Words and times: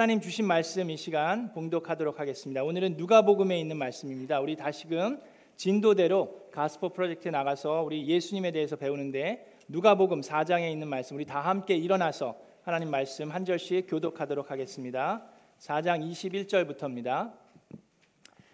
하나님 0.00 0.22
주신 0.22 0.46
말씀 0.46 0.88
이 0.88 0.96
시간 0.96 1.52
봉독하도록 1.52 2.18
하겠습니다. 2.18 2.64
오늘은 2.64 2.96
누가복음에 2.96 3.60
있는 3.60 3.76
말씀입니다. 3.76 4.40
우리 4.40 4.56
다시금 4.56 5.20
진도대로 5.56 6.48
가스포 6.50 6.88
프로젝트에 6.88 7.30
나가서 7.30 7.82
우리 7.82 8.06
예수님에 8.06 8.50
대해서 8.50 8.76
배우는데 8.76 9.58
누가복음 9.68 10.22
4장에 10.22 10.72
있는 10.72 10.88
말씀 10.88 11.16
우리 11.16 11.26
다 11.26 11.42
함께 11.42 11.76
일어나서 11.76 12.34
하나님 12.62 12.90
말씀 12.90 13.30
한 13.30 13.44
절씩 13.44 13.88
교독하도록 13.90 14.50
하겠습니다. 14.50 15.22
4장 15.58 16.02
21절부터입니다. 16.10 17.34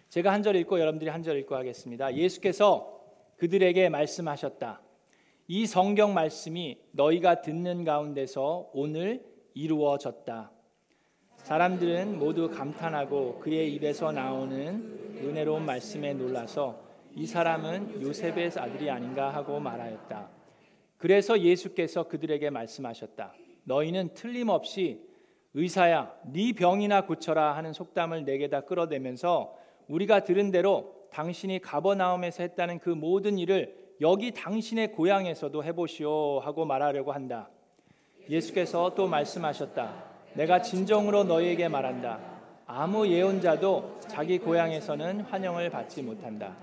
제가 0.09 0.33
한 0.33 0.43
절 0.43 0.57
읽고 0.57 0.81
여러분들이 0.81 1.09
한 1.09 1.23
절 1.23 1.37
읽고 1.37 1.55
하겠습니다. 1.55 2.13
예수께서 2.13 2.99
그들에게 3.37 3.87
말씀하셨다. 3.87 4.81
이 5.47 5.65
성경 5.65 6.13
말씀이 6.13 6.77
너희가 6.91 7.41
듣는 7.41 7.85
가운데서 7.85 8.69
오늘 8.73 9.23
이루어졌다. 9.53 10.56
사람들은 11.47 12.19
모두 12.19 12.49
감탄하고 12.49 13.39
그의 13.39 13.73
입에서 13.73 14.11
나오는 14.11 15.15
은혜로운 15.23 15.65
말씀에 15.65 16.13
놀라서 16.13 16.77
이 17.15 17.25
사람은 17.25 18.01
요셉의 18.01 18.51
아들이 18.57 18.89
아닌가 18.89 19.33
하고 19.33 19.57
말하였다. 19.57 20.27
그래서 20.97 21.39
예수께서 21.39 22.03
그들에게 22.09 22.49
말씀하셨다. 22.49 23.33
너희는 23.63 24.13
틀림없이 24.13 25.07
의사야, 25.53 26.13
네 26.33 26.51
병이나 26.51 27.05
고쳐라 27.05 27.55
하는 27.55 27.71
속담을 27.71 28.25
내게 28.25 28.49
다 28.49 28.59
끌어대면서 28.59 29.55
우리가 29.87 30.25
들은 30.25 30.51
대로 30.51 31.07
당신이 31.11 31.59
가버나움에서 31.61 32.43
했다는 32.43 32.79
그 32.79 32.89
모든 32.89 33.37
일을 33.37 33.73
여기 34.01 34.33
당신의 34.33 34.91
고향에서도 34.91 35.63
해보시오 35.63 36.39
하고 36.39 36.65
말하려고 36.65 37.13
한다. 37.13 37.49
예수께서 38.29 38.93
또 38.95 39.07
말씀하셨다. 39.07 40.16
내가 40.37 40.61
진정으로 40.61 41.23
너희에게 41.23 41.67
말한다. 41.67 42.19
아무 42.67 43.07
예언자도 43.07 44.01
자기 44.01 44.37
고향에서는 44.37 45.21
환영을 45.21 45.71
받지 45.71 46.03
못한다. 46.03 46.55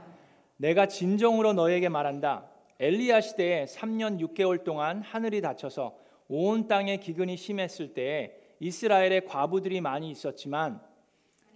내가 0.58 0.86
진정으로 0.86 1.54
너희에게 1.54 1.88
말한다. 1.88 2.44
엘리야 2.78 3.20
시대에 3.20 3.64
3년 3.64 4.20
6개월 4.20 4.62
동안 4.62 5.02
하늘이 5.02 5.40
닫혀서 5.40 5.92
온 6.28 6.68
땅에 6.68 6.98
기근이 6.98 7.36
심했을 7.36 7.94
때에 7.94 8.36
이스라엘의 8.60 9.26
과부들이 9.26 9.80
많이 9.80 10.08
있었지만 10.08 10.80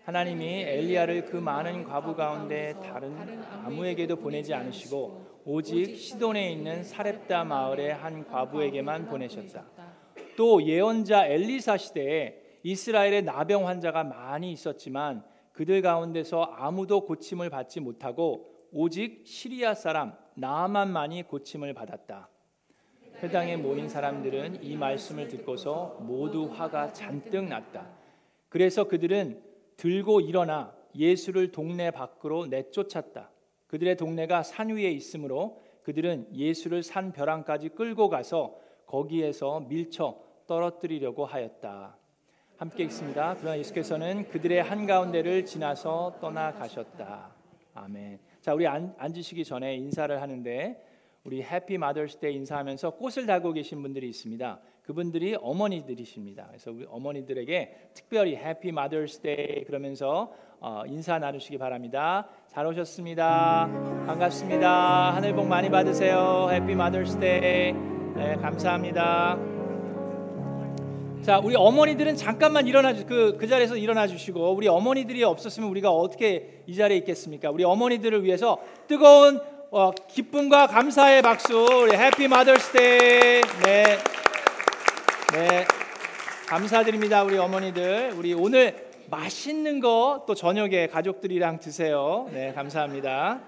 하나님이 0.05 0.63
엘리야를 0.63 1.27
그 1.27 1.37
많은 1.37 1.85
과부 1.85 2.17
가운데 2.17 2.75
다른 2.83 3.15
아무에게도 3.65 4.17
보내지 4.17 4.55
않으시고 4.55 5.43
오직 5.45 5.97
시돈에 5.97 6.51
있는 6.51 6.83
사렙다 6.83 7.45
마을의 7.45 7.95
한 7.95 8.27
과부에게만 8.27 9.07
보내셨다. 9.07 9.78
또 10.39 10.63
예언자 10.63 11.27
엘리사 11.27 11.79
시대에 11.79 12.41
이스라엘의 12.63 13.23
나병 13.23 13.67
환자가 13.67 14.05
많이 14.05 14.53
있었지만 14.53 15.25
그들 15.51 15.83
가운데서 15.83 16.43
아무도 16.43 17.07
고침을 17.07 17.51
받지 17.51 17.81
못하고 17.81 18.47
오직 18.71 19.27
시리아 19.27 19.75
사람 19.75 20.17
나만만이 20.35 21.25
고침을 21.25 21.75
받았다. 21.75 22.29
회당에 23.21 23.57
모인 23.57 23.89
사람들은 23.89 24.63
이 24.63 24.77
말씀을 24.77 25.27
듣고서 25.27 25.97
모두 26.03 26.45
화가 26.45 26.93
잔뜩 26.93 27.47
났다. 27.47 27.91
그래서 28.49 28.85
그들은 28.85 29.43
들고 29.77 30.21
일어나 30.21 30.73
예수를 30.95 31.51
동네 31.51 31.91
밖으로 31.91 32.47
내쫓았다. 32.47 33.29
그들의 33.67 33.97
동네가 33.97 34.45
산 34.45 34.69
위에 34.69 34.89
있으므로 34.93 35.65
그들은 35.83 36.29
예수를 36.33 36.85
산 36.85 37.11
벼랑까지 37.11 37.71
끌고 37.71 38.09
가서 38.09 38.55
거기에서 38.87 39.67
밀쳐 39.69 40.28
떨어뜨리려고 40.49 41.25
하였다. 41.25 41.97
함께 42.57 42.83
있습니다. 42.83 43.37
그러나 43.39 43.57
예수께서는 43.59 44.29
그들의 44.31 44.61
한 44.61 44.87
가운데를 44.87 45.45
지나서 45.45 46.17
떠나가셨다. 46.21 47.31
아멘. 47.75 48.19
자, 48.41 48.55
우리 48.55 48.67
앉, 48.67 48.97
으시기 49.17 49.45
전에 49.45 49.77
인사를 49.77 50.21
하는데 50.21 50.85
우리 51.23 51.43
Happy 51.43 51.79
Mother's 51.79 52.19
Day 52.19 52.35
인사하면서 52.35 52.93
꽃을 52.93 53.27
달고 53.27 53.53
계신 53.53 53.83
분들이 53.83 54.09
있습니다. 54.09 54.59
그분들이 54.83 55.37
어머니들이십니다. 55.39 56.47
그래서 56.49 56.73
우리 56.73 56.87
어머니들에게 56.89 57.91
특별히 57.95 58.35
Happy 58.35 58.73
Mother's 58.73 59.21
Day 59.21 59.65
그러면서 59.65 60.33
어, 60.61 60.83
인사 60.87 61.19
나누시기 61.19 61.59
바랍니다. 61.59 62.27
잘 62.49 62.67
오셨습니다. 62.67 63.69
반갑습니다. 64.07 65.15
하늘 65.15 65.35
복 65.35 65.47
많이 65.47 65.69
받으세요. 65.69 66.49
Happy 66.51 66.75
Mother's 66.75 67.21
Day. 67.21 67.73
네, 68.17 68.35
감사합니다. 68.41 69.58
자, 71.29 71.39
우리 71.39 71.55
어머니들은 71.57 72.17
잠깐만 72.17 72.67
일어나 72.67 72.95
주, 72.95 73.05
그, 73.05 73.37
그 73.39 73.47
자리에서 73.47 73.77
일어나 73.77 74.07
주시고, 74.07 74.55
우리 74.55 74.67
어머니들이 74.67 75.23
없었으면 75.25 75.69
우리가 75.69 75.91
어떻게 75.91 76.63
이 76.67 76.75
자리에 76.75 76.97
있겠습니까? 76.97 77.51
우리 77.51 77.65
어머니들을 77.65 78.25
위해서 78.25 78.57
뜨거운 78.87 79.39
어, 79.71 79.91
기쁨과 79.91 80.69
감사의 80.69 81.21
박수, 81.21 81.55
우리 81.83 81.95
Happy 81.95 82.29
Mother's 82.29 83.05
Day. 83.05 83.43
네. 83.63 83.85
네. 85.35 85.67
감사드립니다, 86.47 87.25
우리 87.25 87.37
어머니들. 87.37 88.15
우리 88.17 88.33
오늘 88.33 88.89
맛있는 89.11 89.81
거 89.81 90.25
또 90.27 90.35
저녁에 90.35 90.87
가족들이랑 90.87 91.61
드세요. 91.61 92.31
네, 92.33 92.55
감사합니다. 92.55 93.41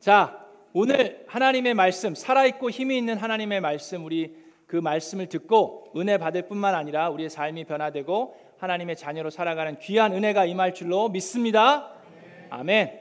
자, 0.00 0.44
오늘 0.72 1.24
하나님의 1.28 1.74
말씀, 1.74 2.16
살아있고 2.16 2.68
힘이 2.70 2.98
있는 2.98 3.16
하나님의 3.16 3.60
말씀, 3.60 4.04
우리 4.04 4.49
그 4.70 4.76
말씀을 4.76 5.26
듣고 5.26 5.90
은혜 5.96 6.16
받을 6.16 6.46
뿐만 6.46 6.76
아니라 6.76 7.10
우리의 7.10 7.28
삶이 7.28 7.64
변화되고 7.64 8.36
하나님의 8.58 8.94
자녀로 8.94 9.28
살아가는 9.28 9.80
귀한 9.80 10.12
은혜가 10.12 10.44
임할 10.44 10.74
줄로 10.74 11.08
믿습니다. 11.08 11.92
아멘. 12.50 13.00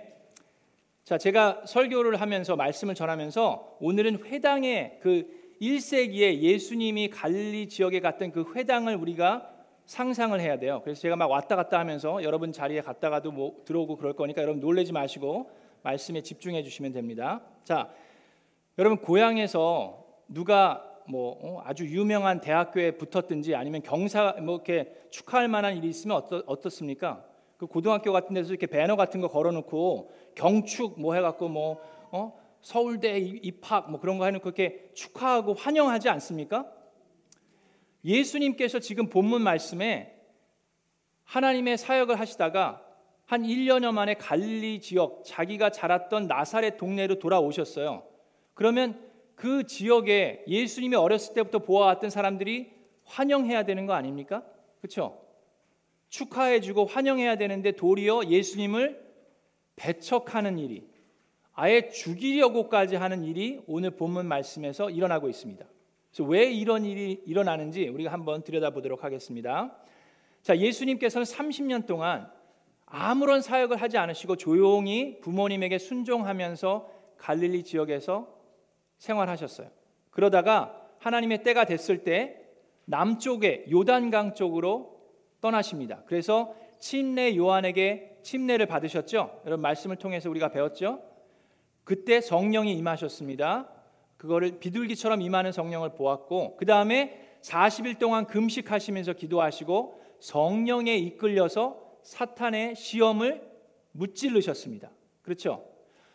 자, 1.03 1.19
제가 1.19 1.61
설교를 1.67 2.19
하면서 2.19 2.55
말씀을 2.55 2.95
전하면서 2.95 3.77
오늘은 3.81 4.25
회당의 4.25 4.97
그 4.99 5.27
1세기에 5.61 6.39
예수님이 6.39 7.11
갈릴리 7.11 7.69
지역에 7.69 7.99
갔던 7.99 8.31
그 8.31 8.51
회당을 8.55 8.95
우리가 8.95 9.47
상상을 9.85 10.39
해야 10.41 10.57
돼요. 10.57 10.81
그래서 10.83 11.01
제가 11.01 11.17
막 11.17 11.29
왔다 11.29 11.55
갔다 11.55 11.77
하면서 11.77 12.23
여러분 12.23 12.51
자리에 12.51 12.81
갔다가도 12.81 13.31
뭐 13.31 13.61
들어오고 13.65 13.97
그럴 13.97 14.13
거니까 14.13 14.41
여러분 14.41 14.59
놀래지 14.59 14.91
마시고 14.91 15.51
말씀에 15.83 16.23
집중해 16.23 16.63
주시면 16.63 16.93
됩니다. 16.93 17.41
자, 17.63 17.91
여러분 18.79 18.97
고향에서 18.97 20.03
누가 20.29 20.88
뭐 21.09 21.37
어, 21.41 21.61
아주 21.65 21.85
유명한 21.85 22.39
대학교에 22.39 22.91
붙었든지 22.91 23.55
아니면 23.55 23.81
경사 23.81 24.35
뭐 24.41 24.55
이렇게 24.55 24.93
축하할 25.09 25.47
만한 25.47 25.75
일이 25.75 25.87
있으면 25.89 26.17
어떠, 26.17 26.43
어떻습니까? 26.45 27.25
그 27.57 27.65
고등학교 27.65 28.13
같은 28.13 28.35
데서 28.35 28.51
이렇게 28.51 28.67
배너 28.67 28.95
같은 28.95 29.19
거 29.19 29.27
걸어놓고 29.27 30.11
경축 30.35 31.01
뭐 31.01 31.15
해갖고 31.15 31.49
뭐 31.49 31.81
어? 32.11 32.39
서울대 32.61 33.17
입학 33.17 33.89
뭐 33.89 33.99
그런 33.99 34.19
거 34.19 34.25
해놓고 34.25 34.43
그렇게 34.43 34.91
축하하고 34.93 35.55
환영하지 35.55 36.09
않습니까? 36.09 36.71
예수님께서 38.05 38.79
지금 38.79 39.09
본문 39.09 39.41
말씀에 39.41 40.15
하나님의 41.23 41.77
사역을 41.79 42.19
하시다가 42.19 42.85
한 43.25 43.43
1년여 43.43 43.91
만에 43.91 44.13
갈릴리 44.13 44.79
지역 44.81 45.23
자기가 45.25 45.71
자랐던 45.71 46.27
나사렛 46.27 46.77
동네로 46.77 47.17
돌아오셨어요. 47.19 48.03
그러면 48.53 49.08
그 49.39 49.65
지역에 49.65 50.43
예수님이 50.49 50.97
어렸을 50.97 51.33
때부터 51.33 51.59
보아왔던 51.59 52.09
사람들이 52.09 52.73
환영해야 53.05 53.63
되는 53.63 53.85
거 53.85 53.93
아닙니까? 53.93 54.43
그렇죠? 54.81 55.21
축하해주고 56.09 56.85
환영해야 56.85 57.37
되는데 57.37 57.71
도리어 57.71 58.25
예수님을 58.25 59.01
배척하는 59.77 60.59
일이 60.59 60.85
아예 61.53 61.87
죽이려고까지 61.87 62.97
하는 62.97 63.23
일이 63.23 63.61
오늘 63.65 63.91
본문 63.91 64.27
말씀에서 64.27 64.89
일어나고 64.89 65.29
있습니다. 65.29 65.65
그래서 66.11 66.29
왜 66.29 66.51
이런 66.51 66.83
일이 66.83 67.23
일어나는지 67.25 67.87
우리가 67.87 68.11
한번 68.11 68.43
들여다보도록 68.43 69.05
하겠습니다. 69.05 69.73
자, 70.41 70.57
예수님께서는 70.57 71.23
30년 71.23 71.85
동안 71.85 72.29
아무런 72.85 73.41
사역을 73.41 73.77
하지 73.77 73.97
않으시고 73.97 74.35
조용히 74.35 75.21
부모님에게 75.21 75.77
순종하면서 75.77 76.89
갈릴리 77.17 77.63
지역에서 77.63 78.38
생활하셨어요. 78.99 79.69
그러다가 80.11 80.87
하나님의 80.99 81.43
때가 81.43 81.65
됐을 81.65 82.03
때 82.03 82.37
남쪽에 82.85 83.65
요단강 83.71 84.35
쪽으로 84.35 84.99
떠나십니다. 85.41 86.03
그래서 86.05 86.53
침례 86.79 87.35
요한에게 87.35 88.19
침례를 88.21 88.65
받으셨죠. 88.65 89.41
여러분 89.45 89.61
말씀을 89.61 89.95
통해서 89.95 90.29
우리가 90.29 90.49
배웠죠. 90.49 91.01
그때 91.83 92.21
성령이 92.21 92.73
임하셨습니다. 92.75 93.69
그거를 94.17 94.59
비둘기처럼 94.59 95.21
임하는 95.21 95.51
성령을 95.51 95.93
보았고 95.93 96.57
그 96.57 96.65
다음에 96.65 97.37
40일 97.41 97.99
동안 97.99 98.27
금식하시면서 98.27 99.13
기도하시고 99.13 100.01
성령에 100.19 100.95
이끌려서 100.95 101.81
사탄의 102.03 102.75
시험을 102.75 103.47
무찔르셨습니다. 103.91 104.91
그렇죠? 105.21 105.63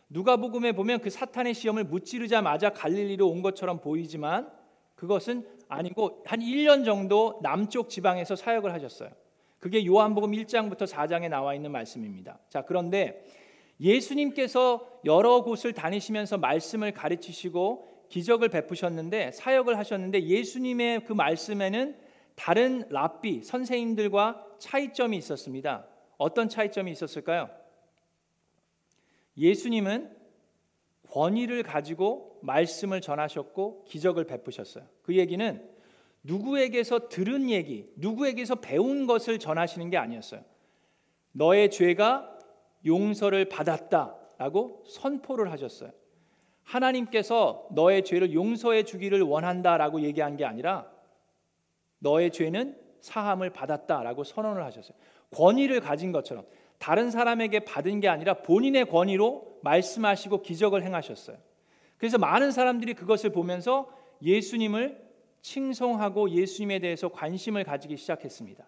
누가복음에 0.09 0.73
보면 0.73 1.01
그 1.01 1.11
사탄의 1.11 1.55
시험을 1.55 1.85
무찌르자마자 1.85 2.71
갈릴리로 2.71 3.29
온 3.29 3.43
것처럼 3.43 3.81
보이지만 3.81 4.51
그것은 4.95 5.47
아니고 5.69 6.23
한 6.27 6.41
1년 6.41 6.85
정도 6.85 7.41
남쪽 7.43 7.89
지방에서 7.89 8.37
사역을 8.37 8.73
하셨어요. 8.73 9.11
그게 9.59 9.87
요한복음 9.87 10.33
1장부터 10.33 10.87
4장에 10.87 11.29
나와 11.29 11.55
있는 11.55 11.73
말씀입니다. 11.73 12.39
자, 12.49 12.63
그런데 12.63 13.25
예수님께서 13.81 14.87
여러 15.05 15.43
곳을 15.43 15.73
다니시면서 15.73 16.39
말씀을 16.39 16.93
가르치시고 16.93 18.07
기적을 18.09 18.51
베푸셨는데 18.51 19.33
사역을 19.33 19.79
하셨는데 19.79 20.25
예수님의 20.25 21.05
그 21.05 21.13
말씀에는 21.13 21.97
다른 22.37 22.85
랍비 22.91 23.43
선생님들과 23.43 24.45
차이점이 24.59 25.17
있었습니다. 25.17 25.87
어떤 26.19 26.49
차이점이 26.49 26.91
있었을까요? 26.93 27.49
예수님은 29.37 30.15
권위를 31.11 31.63
가지고 31.63 32.39
말씀을 32.43 33.01
전하셨고 33.01 33.85
기적을 33.85 34.25
베푸셨어요. 34.25 34.85
그 35.03 35.17
얘기는 35.17 35.71
누구에게서 36.23 37.09
들은 37.09 37.51
얘기, 37.51 37.91
누구에게서 37.97 38.57
배운 38.57 39.07
것을 39.07 39.39
전하시는 39.39 39.91
게 39.91 39.97
아니었어요. 39.97 40.43
너의 41.33 41.71
죄가 41.71 42.39
용서를 42.87 43.49
받았다라고 43.49 44.85
선포를 44.89 45.51
하셨어요. 45.53 45.93
하나님께서 46.63 47.69
너의 47.73 48.05
죄를 48.05 48.33
용서해 48.33 48.85
주기를 48.85 49.21
원한다라고 49.23 50.01
얘기한 50.01 50.37
게 50.37 50.45
아니라 50.45 50.91
너의 51.99 52.31
죄는 52.33 52.79
사함을 53.01 53.51
받았다라고 53.51 54.25
선언을 54.25 54.65
하셨어요. 54.65 54.97
권위를 55.31 55.81
가진 55.81 56.11
것처럼 56.11 56.47
다른 56.79 57.11
사람에게 57.11 57.61
받은 57.61 58.01
게 58.01 58.09
아니라 58.09 58.35
본인의 58.35 58.87
권위로 58.87 59.59
말씀하시고 59.63 60.43
기적을 60.43 60.83
행하셨어요. 60.83 61.37
그래서 61.99 62.19
많은 62.19 62.51
사람들이 62.51 62.95
그것을 62.95 63.31
보면서 63.31 63.89
예수님을 64.23 65.03
칭송하고 65.43 66.31
예수님에 66.31 66.79
대해서 66.79 67.09
관심을 67.09 67.65
가지기 67.65 67.97
시작했습니다. 67.97 68.65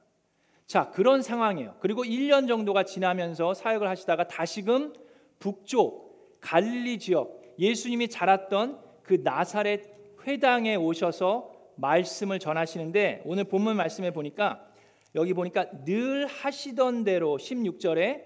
자, 0.67 0.91
그런 0.91 1.23
상황이에요. 1.23 1.77
그리고 1.81 2.05
1년 2.05 2.49
정도가 2.49 2.85
지나면서 2.85 3.55
사역을 3.55 3.89
하시다가 3.89 4.27
다시금 4.27 4.95
북쪽 5.39 6.41
갈릴리 6.41 6.99
지역 6.99 7.43
예수님이 7.59 8.09
자랐던 8.09 8.81
그 9.03 9.21
나사렛 9.23 9.83
회당에 10.27 10.75
오셔서 10.75 11.53
말씀을 11.77 12.39
전하시는데 12.39 13.23
오늘 13.25 13.45
본문 13.45 13.77
말씀에 13.77 14.11
보니까 14.13 14.67
여기 15.17 15.33
보니까 15.33 15.67
늘 15.85 16.27
하시던 16.27 17.05
대로 17.05 17.39
16절에 17.39 18.23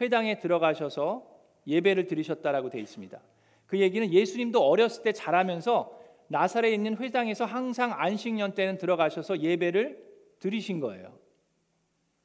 회당에 0.00 0.38
들어가셔서 0.38 1.26
예배를 1.66 2.06
드리셨다라고 2.06 2.70
되어 2.70 2.80
있습니다. 2.80 3.20
그 3.66 3.80
얘기는 3.80 4.10
예수님도 4.10 4.64
어렸을 4.64 5.02
때 5.02 5.12
자라면서 5.12 5.98
나사렛에 6.28 6.72
있는 6.72 6.96
회당에서 6.96 7.44
항상 7.44 7.92
안식년 7.92 8.54
때는 8.54 8.78
들어가셔서 8.78 9.40
예배를 9.40 10.02
드리신 10.38 10.80
거예요. 10.80 11.12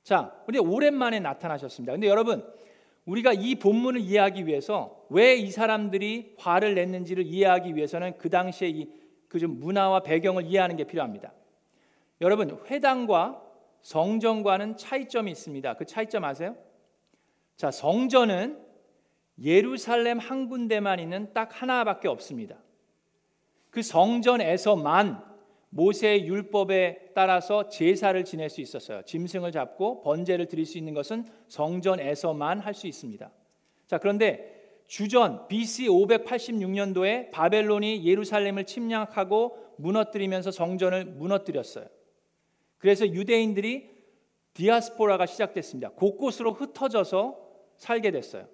자, 0.03 0.35
근데 0.45 0.59
오랜만에 0.59 1.19
나타나셨습니다. 1.19 1.93
근데 1.93 2.07
여러분, 2.07 2.45
우리가 3.05 3.33
이 3.33 3.55
본문을 3.55 3.99
이해하기 4.01 4.45
위해서 4.45 5.05
왜 5.09 5.37
이 5.37 5.49
사람들이 5.51 6.35
화를 6.37 6.75
냈는지를 6.75 7.25
이해하기 7.25 7.75
위해서는 7.75 8.17
그 8.17 8.29
당시에 8.29 8.69
이그 8.69 9.37
문화와 9.37 10.03
배경을 10.03 10.45
이해하는 10.45 10.75
게 10.75 10.83
필요합니다. 10.83 11.33
여러분, 12.21 12.59
회당과 12.69 13.41
성전과는 13.83 14.77
차이점이 14.77 15.31
있습니다. 15.31 15.75
그 15.75 15.85
차이점 15.85 16.23
아세요? 16.23 16.55
자, 17.55 17.69
성전은 17.69 18.59
예루살렘 19.41 20.19
한 20.19 20.47
군데만 20.49 20.99
있는 20.99 21.31
딱 21.33 21.61
하나밖에 21.61 22.07
없습니다. 22.07 22.57
그 23.69 23.81
성전에서만 23.81 25.23
모세의 25.69 26.27
율법에 26.27 27.11
따라서 27.15 27.67
제사를 27.67 28.23
지낼 28.23 28.49
수 28.49 28.61
있었어요. 28.61 29.01
짐승을 29.03 29.51
잡고 29.51 30.01
번제를 30.01 30.47
드릴 30.47 30.65
수 30.65 30.77
있는 30.77 30.93
것은 30.93 31.25
성전에서만 31.47 32.59
할 32.59 32.73
수 32.75 32.87
있습니다. 32.87 33.31
자, 33.87 33.97
그런데 33.97 34.53
주전 34.87 35.47
BC 35.47 35.87
586년도에 35.87 37.31
바벨론이 37.31 38.05
예루살렘을 38.05 38.65
침략하고 38.65 39.57
무너뜨리면서 39.77 40.51
성전을 40.51 41.05
무너뜨렸어요. 41.05 41.85
그래서 42.83 43.07
유대인들이 43.07 43.89
디아스포라가 44.55 45.25
시작됐습니다. 45.25 45.91
곳곳으로 45.91 46.51
흩어져서 46.51 47.39
살게 47.77 48.11
됐어요. 48.11 48.45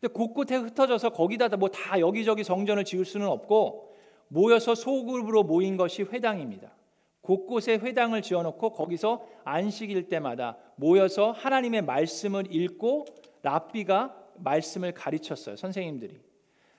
근데 0.00 0.12
곳곳에 0.12 0.56
흩어져서 0.56 1.10
거기다 1.10 1.46
뭐 1.50 1.68
다 1.68 2.00
여기저기 2.00 2.42
성전을 2.42 2.82
지을 2.82 3.04
수는 3.04 3.28
없고 3.28 3.94
모여서 4.26 4.74
소그룹으로 4.74 5.44
모인 5.44 5.76
것이 5.76 6.02
회당입니다. 6.02 6.74
곳곳에 7.20 7.74
회당을 7.74 8.22
지어놓고 8.22 8.72
거기서 8.72 9.24
안식일 9.44 10.08
때마다 10.08 10.58
모여서 10.74 11.30
하나님의 11.30 11.82
말씀을 11.82 12.52
읽고 12.52 13.04
랍비가 13.42 14.16
말씀을 14.38 14.90
가르쳤어요. 14.90 15.54
선생님들이. 15.54 16.20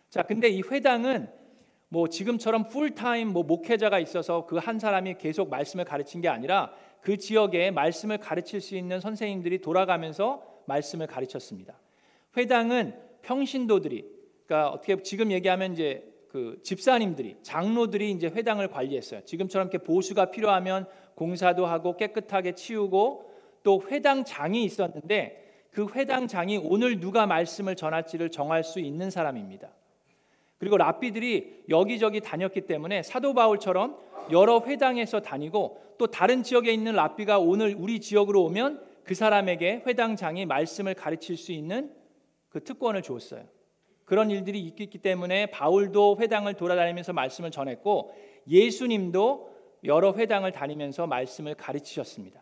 자, 0.10 0.24
근데 0.24 0.50
이 0.50 0.62
회당은 0.70 1.32
뭐 1.94 2.08
지금처럼 2.08 2.70
풀타임 2.70 3.28
뭐 3.28 3.44
목회자가 3.44 4.00
있어서 4.00 4.48
그 4.48 4.58
한 4.58 4.80
사람이 4.80 5.18
계속 5.20 5.50
말씀을 5.50 5.86
가르친 5.86 6.22
게 6.22 6.28
아니라 6.28 6.74
그 7.02 7.18
지역에 7.18 7.70
말씀을 7.70 8.18
가르칠 8.18 8.62
수 8.62 8.76
있는 8.76 9.00
선생님들이 9.00 9.60
돌아가면서 9.60 10.42
말씀을 10.66 11.06
가르쳤습니다. 11.06 11.78
회당은 12.36 12.96
평신도들이 13.22 14.06
그러니까 14.48 14.72
어떻게 14.72 15.04
지금 15.04 15.32
얘기하면 15.32 15.74
이제 15.74 16.12
그 16.30 16.60
집사님들이 16.64 17.38
장로들이 17.44 18.10
이제 18.10 18.28
회당을 18.28 18.70
관리했어요. 18.70 19.22
지금처럼 19.26 19.68
이렇게 19.68 19.78
보수가 19.78 20.32
필요하면 20.32 20.88
공사도 21.14 21.68
하고 21.68 21.96
깨끗하게 21.96 22.56
치우고 22.56 23.32
또 23.62 23.84
회당장이 23.86 24.64
있었는데 24.64 25.68
그 25.70 25.88
회당장이 25.94 26.58
오늘 26.64 27.00
누가 27.00 27.28
말씀을 27.28 27.76
전할지를 27.76 28.32
정할 28.32 28.64
수 28.64 28.80
있는 28.80 29.12
사람입니다. 29.12 29.70
그리고 30.64 30.78
랍비들이 30.78 31.66
여기저기 31.68 32.22
다녔기 32.22 32.62
때문에 32.62 33.04
사도 33.04 33.34
바울처럼 33.34 33.98
여러 34.32 34.62
회당에서 34.62 35.20
다니고 35.20 35.96
또 35.98 36.08
다른 36.08 36.42
지역에 36.42 36.72
있는 36.72 36.94
랍비가 36.94 37.38
오늘 37.38 37.76
우리 37.78 38.00
지역으로 38.00 38.42
오면 38.46 38.82
그 39.04 39.14
사람에게 39.14 39.84
회당장이 39.86 40.46
말씀을 40.46 40.94
가르칠 40.94 41.36
수 41.36 41.52
있는 41.52 41.92
그 42.48 42.64
특권을 42.64 43.02
주었어요. 43.02 43.44
그런 44.06 44.32
일들이 44.32 44.62
있기 44.62 44.88
때문에 45.00 45.48
바울도 45.48 46.20
회당을 46.22 46.54
돌아다니면서 46.54 47.12
말씀을 47.12 47.52
전했고 47.52 48.16
예수님도 48.48 49.54
여러 49.84 50.14
회당을 50.14 50.54
다니면서 50.54 51.08
말씀을 51.08 51.56
가르치셨습니다. 51.56 52.42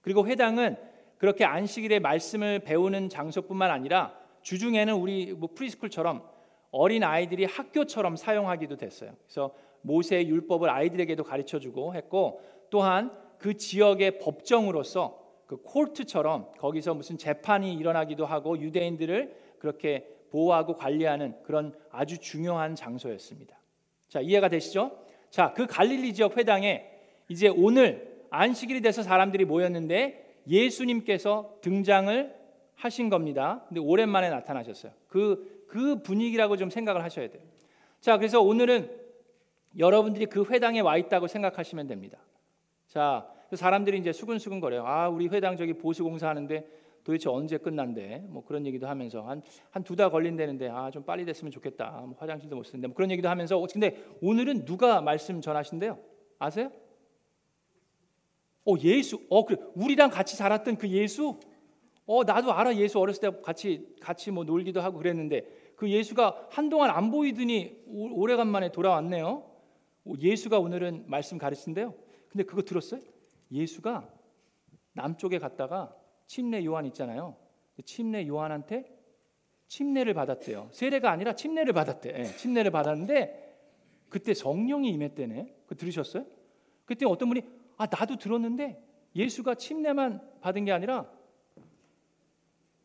그리고 0.00 0.28
회당은 0.28 0.76
그렇게 1.16 1.44
안식일에 1.44 1.98
말씀을 1.98 2.60
배우는 2.60 3.08
장소뿐만 3.08 3.68
아니라 3.72 4.16
주중에는 4.42 4.94
우리 4.94 5.32
뭐 5.32 5.48
preschool처럼 5.52 6.37
어린 6.70 7.02
아이들이 7.04 7.44
학교처럼 7.44 8.16
사용하기도 8.16 8.76
됐어요. 8.76 9.12
그래서 9.24 9.54
모세의 9.82 10.28
율법을 10.28 10.68
아이들에게도 10.68 11.24
가르쳐 11.24 11.58
주고 11.58 11.94
했고 11.94 12.40
또한 12.70 13.12
그 13.38 13.56
지역의 13.56 14.18
법정으로서 14.18 15.18
그 15.46 15.56
court처럼 15.62 16.52
거기서 16.58 16.94
무슨 16.94 17.16
재판이 17.16 17.74
일어나기도 17.74 18.26
하고 18.26 18.58
유대인들을 18.58 19.34
그렇게 19.58 20.06
보호하고 20.30 20.76
관리하는 20.76 21.34
그런 21.42 21.74
아주 21.90 22.18
중요한 22.18 22.74
장소였습니다. 22.74 23.58
자, 24.08 24.20
이해가 24.20 24.48
되시죠? 24.48 24.92
자, 25.30 25.52
그 25.54 25.66
갈릴리 25.66 26.12
지역 26.12 26.36
회당에 26.36 26.86
이제 27.28 27.48
오늘 27.48 28.26
안식일이 28.30 28.82
돼서 28.82 29.02
사람들이 29.02 29.44
모였는데 29.46 30.42
예수님께서 30.46 31.58
등장을 31.62 32.34
하신 32.74 33.08
겁니다. 33.08 33.64
근데 33.68 33.80
오랜만에 33.80 34.30
나타나셨어요. 34.30 34.92
그 35.08 35.57
그 35.68 36.02
분위기라고 36.02 36.56
좀 36.56 36.70
생각을 36.70 37.04
하셔야 37.04 37.28
돼요. 37.30 37.42
자, 38.00 38.16
그래서 38.16 38.40
오늘은 38.40 38.90
여러분들이 39.78 40.26
그 40.26 40.44
회당에 40.44 40.80
와 40.80 40.96
있다고 40.96 41.26
생각하시면 41.28 41.86
됩니다. 41.86 42.18
자, 42.86 43.28
사람들이 43.52 43.98
이제 43.98 44.12
수근수근 44.12 44.60
거려요. 44.60 44.86
아, 44.86 45.08
우리 45.08 45.28
회당 45.28 45.56
저기 45.56 45.74
보수 45.74 46.04
공사하는데 46.04 46.66
도대체 47.04 47.30
언제 47.30 47.56
끝난대? 47.58 48.22
뭐 48.28 48.44
그런 48.44 48.66
얘기도 48.66 48.86
하면서 48.86 49.22
한 49.22 49.42
한 49.72 49.82
두 49.84 49.94
달 49.96 50.10
걸린다는데 50.10 50.68
아, 50.68 50.90
좀 50.90 51.04
빨리 51.04 51.24
됐으면 51.24 51.50
좋겠다. 51.50 51.90
뭐 52.06 52.16
화장실도 52.18 52.56
못 52.56 52.64
쓰는데 52.64 52.88
뭐 52.88 52.94
그런 52.94 53.10
얘기도 53.10 53.28
하면서 53.28 53.58
어, 53.58 53.66
근데 53.72 54.02
오늘은 54.20 54.64
누가 54.64 55.00
말씀 55.00 55.40
전하신대요? 55.40 55.98
아세요? 56.38 56.70
어, 58.66 58.74
예수. 58.82 59.20
어, 59.30 59.44
그래. 59.46 59.58
우리랑 59.74 60.10
같이 60.10 60.36
자랐던 60.36 60.76
그 60.76 60.88
예수? 60.88 61.38
어, 62.08 62.24
나도 62.24 62.52
알아. 62.54 62.74
예수 62.76 62.98
어렸을 62.98 63.20
때 63.20 63.40
같이 63.42 63.94
같이 64.00 64.30
뭐 64.30 64.42
놀기도 64.42 64.80
하고 64.80 64.96
그랬는데 64.96 65.46
그 65.76 65.90
예수가 65.90 66.48
한동안 66.50 66.88
안 66.88 67.10
보이더니 67.10 67.84
오래간만에 67.86 68.72
돌아왔네요. 68.72 69.44
예수가 70.18 70.58
오늘은 70.58 71.04
말씀 71.06 71.36
가르친대요. 71.36 71.94
근데 72.30 72.44
그거 72.44 72.62
들었어요? 72.62 73.02
예수가 73.52 74.08
남쪽에 74.94 75.38
갔다가 75.38 75.94
침례 76.26 76.64
요한 76.64 76.86
있잖아요. 76.86 77.36
침례 77.84 78.26
요한한테 78.26 78.86
침례를 79.66 80.14
받았대요. 80.14 80.70
세례가 80.72 81.10
아니라 81.10 81.34
침례를 81.34 81.74
받았대. 81.74 82.12
네, 82.12 82.24
침례를 82.24 82.70
받았는데 82.70 83.58
그때 84.08 84.32
성령이 84.32 84.88
임했대네. 84.88 85.56
그 85.66 85.76
들으셨어요? 85.76 86.24
그때 86.86 87.04
어떤 87.04 87.28
분이 87.28 87.42
아 87.76 87.84
나도 87.84 88.16
들었는데 88.16 88.82
예수가 89.14 89.56
침례만 89.56 90.22
받은 90.40 90.64
게 90.64 90.72
아니라 90.72 91.17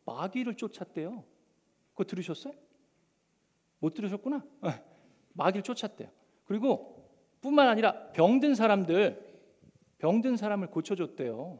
마귀를 0.04 0.56
쫓았대요. 0.56 1.24
그거 1.92 2.04
들으셨어요? 2.04 2.52
못 3.78 3.94
들으셨구나. 3.94 4.44
어, 4.62 4.68
마귀를 5.34 5.62
쫓았대요. 5.62 6.08
그리고 6.44 7.08
뿐만 7.40 7.68
아니라 7.68 8.10
병든 8.12 8.54
사람들 8.54 9.34
병든 9.98 10.36
사람을 10.36 10.68
고쳐줬대요. 10.70 11.58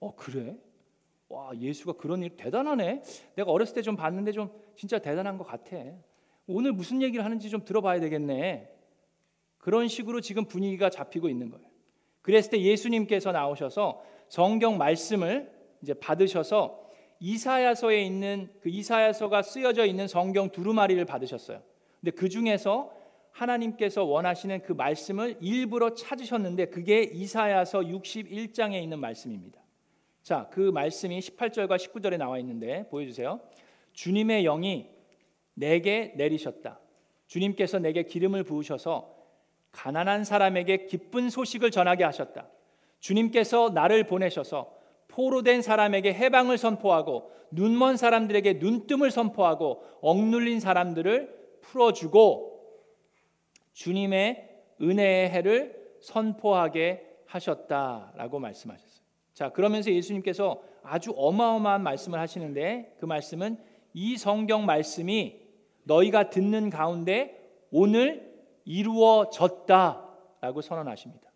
어 0.00 0.14
그래? 0.16 0.56
와 1.28 1.56
예수가 1.56 1.94
그런 1.94 2.22
일 2.22 2.36
대단하네. 2.36 3.02
내가 3.36 3.50
어렸을 3.50 3.74
때 3.74 3.82
좀 3.82 3.96
봤는데 3.96 4.32
좀 4.32 4.50
진짜 4.76 4.98
대단한 4.98 5.38
것 5.38 5.44
같아. 5.44 5.76
오늘 6.46 6.72
무슨 6.72 7.00
얘기를 7.02 7.24
하는지 7.24 7.48
좀 7.50 7.64
들어봐야 7.64 8.00
되겠네. 8.00 8.70
그런 9.58 9.88
식으로 9.88 10.20
지금 10.20 10.46
분위기가 10.46 10.90
잡히고 10.90 11.28
있는 11.28 11.50
거예요. 11.50 11.66
그랬을 12.22 12.50
때 12.50 12.60
예수님께서 12.60 13.32
나오셔서 13.32 14.02
성경 14.28 14.76
말씀을 14.78 15.52
이제 15.82 15.94
받으셔서 15.94 16.79
이사야서에 17.20 18.02
있는 18.02 18.50
그 18.60 18.68
이사야서가 18.70 19.42
쓰여져 19.42 19.84
있는 19.84 20.08
성경 20.08 20.50
두루마리를 20.50 21.04
받으셨어요. 21.04 21.62
근데 22.00 22.10
그 22.12 22.28
중에서 22.28 22.92
하나님께서 23.32 24.04
원하시는 24.04 24.62
그 24.62 24.72
말씀을 24.72 25.36
일부러 25.40 25.94
찾으셨는데 25.94 26.66
그게 26.66 27.02
이사야서 27.02 27.80
61장에 27.80 28.82
있는 28.82 28.98
말씀입니다. 28.98 29.60
자, 30.22 30.48
그 30.50 30.60
말씀이 30.60 31.18
18절과 31.18 31.76
19절에 31.76 32.16
나와 32.16 32.38
있는데 32.38 32.88
보여 32.88 33.06
주세요. 33.06 33.40
주님의 33.92 34.44
영이 34.44 34.88
내게 35.54 36.12
내리셨다. 36.16 36.80
주님께서 37.26 37.78
내게 37.78 38.02
기름을 38.04 38.44
부으셔서 38.44 39.14
가난한 39.72 40.24
사람에게 40.24 40.86
기쁜 40.86 41.30
소식을 41.30 41.70
전하게 41.70 42.04
하셨다. 42.04 42.48
주님께서 42.98 43.70
나를 43.70 44.04
보내셔서 44.04 44.79
포로 45.10 45.42
된 45.42 45.60
사람에게 45.62 46.14
해방을 46.14 46.56
선포하고 46.56 47.30
눈먼 47.50 47.96
사람들에게 47.96 48.54
눈뜸을 48.54 49.10
선포하고 49.10 49.82
억눌린 50.00 50.60
사람들을 50.60 51.58
풀어주고 51.62 52.50
주님의 53.72 54.48
은혜의 54.80 55.30
해를 55.30 55.96
선포하게 56.00 57.06
하셨다라고 57.26 58.38
말씀하셨어요. 58.38 59.00
자, 59.34 59.50
그러면서 59.50 59.90
예수님께서 59.90 60.62
아주 60.82 61.12
어마어마한 61.16 61.82
말씀을 61.82 62.18
하시는데 62.18 62.96
그 62.98 63.06
말씀은 63.06 63.58
이 63.92 64.16
성경 64.16 64.64
말씀이 64.64 65.40
너희가 65.84 66.30
듣는 66.30 66.70
가운데 66.70 67.36
오늘 67.70 68.30
이루어졌다라고 68.64 70.60
선언하십니다. 70.62 71.30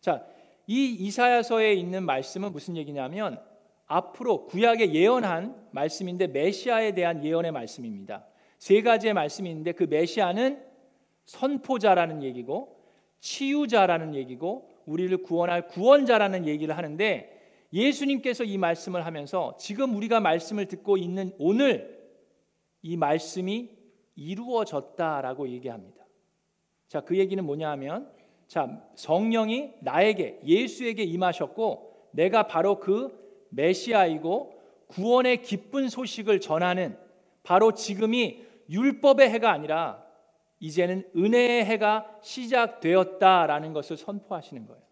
자, 0.00 0.24
이 0.68 0.92
이사야서에 0.92 1.72
있는 1.72 2.04
말씀은 2.04 2.52
무슨 2.52 2.76
얘기냐면 2.76 3.40
앞으로 3.86 4.44
구약에 4.44 4.92
예언한 4.92 5.68
말씀인데 5.72 6.26
메시아에 6.26 6.92
대한 6.92 7.24
예언의 7.24 7.52
말씀입니다. 7.52 8.26
세 8.58 8.82
가지의 8.82 9.14
말씀이 9.14 9.48
있는데 9.48 9.72
그 9.72 9.84
메시아는 9.84 10.62
선포자라는 11.24 12.22
얘기고 12.22 12.76
치유자라는 13.20 14.14
얘기고 14.14 14.70
우리를 14.84 15.16
구원할 15.22 15.68
구원자라는 15.68 16.46
얘기를 16.46 16.76
하는데 16.76 17.34
예수님께서 17.72 18.44
이 18.44 18.58
말씀을 18.58 19.06
하면서 19.06 19.56
지금 19.58 19.96
우리가 19.96 20.20
말씀을 20.20 20.66
듣고 20.66 20.98
있는 20.98 21.32
오늘 21.38 21.98
이 22.82 22.98
말씀이 22.98 23.70
이루어졌다라고 24.16 25.48
얘기합니다. 25.48 26.04
자, 26.88 27.00
그 27.00 27.16
얘기는 27.16 27.42
뭐냐 27.42 27.70
하면 27.70 28.17
자, 28.48 28.82
성령이 28.94 29.74
나에게 29.80 30.40
예수에게 30.42 31.04
임하셨고 31.04 32.08
내가 32.12 32.46
바로 32.46 32.80
그 32.80 33.16
메시아이고 33.50 34.54
구원의 34.88 35.42
기쁜 35.42 35.90
소식을 35.90 36.40
전하는 36.40 36.96
바로 37.42 37.72
지금이 37.72 38.42
율법의 38.70 39.28
해가 39.30 39.52
아니라 39.52 40.02
이제는 40.60 41.08
은혜의 41.14 41.64
해가 41.66 42.18
시작되었다라는 42.22 43.74
것을 43.74 43.96
선포하시는 43.98 44.66
거예요. 44.66 44.82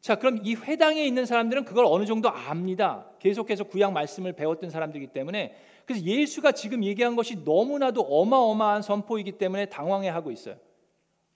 자, 0.00 0.16
그럼 0.16 0.40
이 0.42 0.54
회당에 0.54 1.04
있는 1.04 1.26
사람들은 1.26 1.66
그걸 1.66 1.84
어느 1.86 2.06
정도 2.06 2.30
압니다. 2.30 3.06
계속해서 3.18 3.64
구약 3.64 3.92
말씀을 3.92 4.32
배웠던 4.32 4.70
사람들이기 4.70 5.12
때문에 5.12 5.54
그래서 5.84 6.04
예수가 6.04 6.52
지금 6.52 6.84
얘기한 6.84 7.16
것이 7.16 7.36
너무나도 7.44 8.00
어마어마한 8.00 8.80
선포이기 8.80 9.32
때문에 9.32 9.66
당황해 9.66 10.08
하고 10.08 10.30
있어요. 10.30 10.56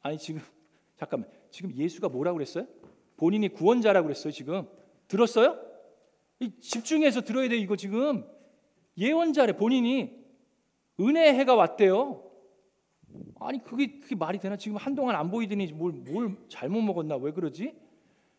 아니 0.01 0.17
지금 0.17 0.41
잠깐만 1.05 1.29
지금 1.51 1.75
예수가 1.75 2.09
뭐라고 2.09 2.37
그랬어요? 2.37 2.67
본인이 3.17 3.49
구원자라고 3.49 4.07
그랬어요 4.07 4.33
지금 4.33 4.67
들었어요? 5.09 5.59
집중해서 6.61 7.23
들어야 7.23 7.49
돼 7.49 7.57
이거 7.57 7.77
지금 7.77 8.27
예언자래 8.97 9.57
본인이 9.57 10.25
은혜의 11.01 11.35
해가 11.35 11.55
왔대요. 11.55 12.23
아니 13.41 13.63
그게 13.63 13.99
그게 14.01 14.15
말이 14.15 14.39
되나? 14.39 14.57
지금 14.57 14.77
한동안 14.77 15.17
안 15.17 15.31
보이더니 15.31 15.67
뭘 15.73 15.93
뭘 15.93 16.37
잘못 16.49 16.81
먹었나? 16.81 17.17
왜 17.17 17.33
그러지? 17.33 17.75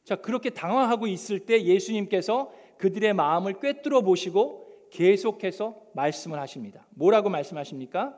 자 0.04 0.16
그렇게 0.16 0.50
당황하고 0.50 1.08
있을 1.08 1.40
때 1.46 1.64
예수님께서 1.64 2.52
그들의 2.78 3.14
마음을 3.14 3.60
꿰뚫어 3.60 4.02
보시고 4.02 4.66
계속해서 4.92 5.76
말씀을 5.94 6.40
하십니다. 6.40 6.86
뭐라고 6.92 7.30
말씀하십니까? 7.30 8.18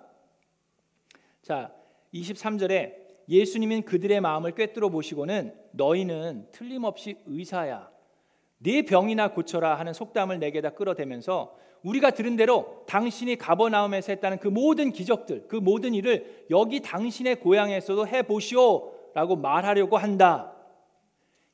자 1.42 1.74
23절에 2.14 3.07
예수님은 3.30 3.84
그들의 3.84 4.22
마음을 4.22 4.54
꿰뚫어 4.54 4.90
보시고는 4.90 5.54
너희는 5.72 6.48
틀림없이 6.52 7.18
의사야. 7.26 7.90
네 8.60 8.84
병이나 8.84 9.34
고쳐라 9.34 9.76
하는 9.76 9.94
속담을 9.94 10.40
내게다 10.40 10.72
끌어대면서 10.72 11.56
우리가 11.84 12.12
들은 12.12 12.36
대로 12.36 12.84
당신이 12.88 13.38
가버나움에서 13.38 14.12
했다는 14.14 14.40
그 14.40 14.48
모든 14.48 14.92
기적들, 14.92 15.48
그 15.48 15.56
모든 15.56 15.94
일을 15.94 16.46
여기 16.50 16.82
당신의 16.82 17.40
고향에서도 17.40 18.08
해 18.08 18.24
보시오라고 18.24 19.36
말하려고 19.36 19.98
한다. 19.98 20.54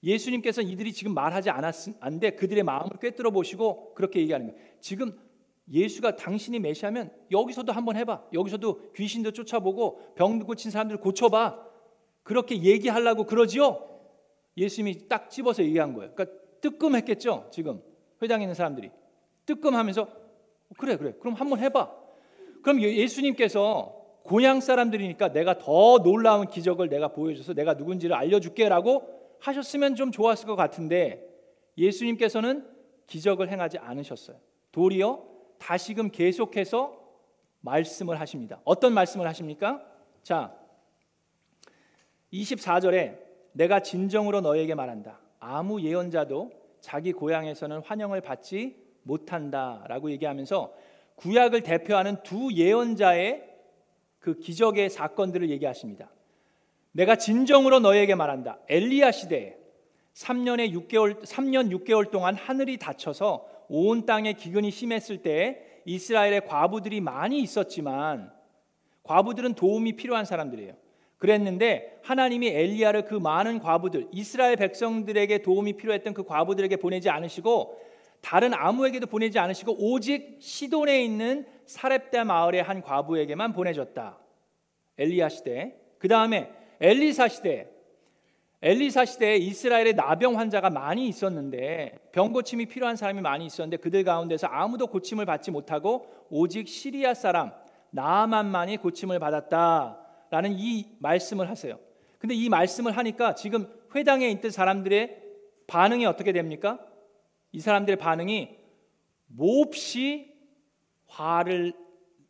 예수님께서 0.04 0.62
이들이 0.62 0.92
지금 0.92 1.14
말하지 1.14 1.50
않았는데 1.50 2.32
그들의 2.32 2.64
마음을 2.64 2.98
꿰뚫어 3.02 3.32
보시고 3.32 3.94
그렇게 3.94 4.20
얘기하는 4.22 4.48
거예요. 4.48 4.62
지금 4.80 5.18
예수가 5.72 6.16
당신이 6.18 6.60
메시하면 6.60 7.12
여기서도 7.32 7.72
한번 7.72 7.96
해봐. 7.96 8.26
여기서도 8.34 8.92
귀신도 8.94 9.32
쫓아보고 9.32 10.14
병 10.16 10.40
고친 10.40 10.72
사람들 10.72 10.98
고쳐봐. 10.98 11.60
그렇게 12.24 12.62
얘기하려고 12.62 13.26
그러지요. 13.26 13.90
예수님이 14.58 15.08
딱 15.08 15.30
집어서 15.30 15.64
얘기한 15.64 15.94
거예요. 15.94 16.12
그러니까 16.14 16.38
뜨끔했겠죠. 16.62 17.50
지금 17.52 17.82
회장에 18.22 18.44
있는 18.44 18.56
사람들이 18.56 18.92
뜨끔하면서 19.46 20.08
그래 20.78 20.98
그래 20.98 21.14
그럼 21.20 21.34
한번 21.34 21.60
해봐. 21.60 21.92
그럼 22.62 22.82
예, 22.82 22.96
예수님께서 22.96 24.02
고향 24.24 24.62
사람들이니까 24.62 25.34
내가 25.34 25.58
더 25.58 26.00
놀라운 26.00 26.48
기적을 26.48 26.88
내가 26.88 27.10
보여줘서 27.10 27.54
내가 27.54 27.74
누군지를 27.74 28.16
알려줄게라고 28.16 29.38
하셨으면 29.40 29.96
좀 29.96 30.12
좋았을 30.12 30.48
것 30.48 30.56
같은데 30.56 31.28
예수님께서는 31.78 32.66
기적을 33.08 33.50
행하지 33.50 33.80
않으셨어요. 33.80 34.38
도리어 34.72 35.33
다시금 35.64 36.12
계속해서 36.12 37.02
말씀을 37.62 38.20
하십니다. 38.20 38.60
어떤 38.66 38.94
말씀을 38.94 39.26
하십니까? 39.28 39.82
자, 40.22 40.54
24절에 42.34 43.18
내가 43.54 43.80
진정으로 43.80 44.42
너에게 44.42 44.76
말한다. 44.76 45.22
아무 45.40 45.82
예언자도 45.82 46.52
자기 46.82 47.14
고향에서는 47.14 47.80
환영을 47.80 48.20
받지 48.20 48.76
못한다라고 49.04 50.12
얘기하면서 50.12 50.74
구약을 51.16 51.62
대표하는 51.64 52.22
두 52.24 52.52
예언자의 52.52 53.50
그 54.20 54.40
기적의 54.40 54.90
사건들을 54.90 55.50
얘기하십니다. 55.50 56.12
내가 56.92 57.16
진정으로 57.16 57.80
너에게 57.80 58.16
말한다. 58.16 58.60
엘리야 58.68 59.12
시대에 59.12 59.56
3년에 60.14 60.74
6개월 60.74 61.22
3년 61.22 61.72
6개월 61.72 62.12
동안 62.12 62.36
하늘이 62.36 62.78
닫혀서 62.78 63.53
온 63.70 64.06
땅에 64.06 64.34
기근이 64.34 64.72
심했을 64.72 65.18
때 65.18 65.64
이스라엘에 65.86 66.42
과부들이 66.42 67.02
많이 67.02 67.40
있었지만 67.42 68.32
과부들은 69.04 69.56
도움이 69.56 69.94
필요한 69.96 70.26
사람들이에요. 70.26 70.74
그랬는데 71.18 72.00
하나님이 72.04 72.50
엘리야를 72.50 73.06
그 73.06 73.16
많은 73.16 73.60
과부들 73.60 74.10
이스라엘 74.12 74.58
백성들에게 74.58 75.42
도움이 75.42 75.74
필요했던 75.74 76.14
그 76.14 76.24
과부들에게 76.24 76.76
보내지 76.78 77.10
않으시고 77.10 77.82
다른 78.22 78.54
아무에게도 78.54 79.08
보내지 79.08 79.40
않으시고 79.40 79.78
오직 79.80 80.38
시돈에 80.40 81.04
있는 81.04 81.46
사렙대 81.66 82.24
마을의 82.24 82.64
한 82.64 82.82
과부에게만 82.82 83.54
보내줬다. 83.54 84.18
엘리야 84.98 85.30
시대. 85.30 85.76
그 85.98 86.08
다음에 86.08 86.50
엘리사 86.80 87.28
시대. 87.28 87.73
엘리사 88.66 89.04
시대에 89.04 89.36
이스라엘에 89.36 89.92
나병 89.92 90.40
환자가 90.40 90.70
많이 90.70 91.10
있었는데 91.10 92.00
병 92.14 92.32
고침이 92.32 92.66
필요한 92.66 92.96
사람이 92.96 93.20
많이 93.20 93.46
있었는데 93.46 93.76
그들 93.76 94.06
가운데서 94.06 94.48
아무도 94.48 94.88
고침을 94.88 95.26
받지 95.26 95.52
못하고 95.52 96.08
오직 96.30 96.70
시리아 96.70 97.14
사람 97.14 97.52
나만만이 97.90 98.78
고침을 98.78 99.20
받았다라는 99.20 100.54
이 100.54 100.88
말씀을 101.00 101.50
하세요. 101.50 101.78
근데 102.18 102.36
이 102.36 102.48
말씀을 102.48 102.96
하니까 102.96 103.36
지금 103.36 103.68
회당에 103.94 104.30
있던 104.30 104.50
사람들의 104.50 105.22
반응이 105.68 106.06
어떻게 106.06 106.32
됩니까? 106.32 106.80
이 107.52 107.60
사람들의 107.60 107.98
반응이 107.98 108.58
몹시 109.28 110.34
화를 111.08 111.74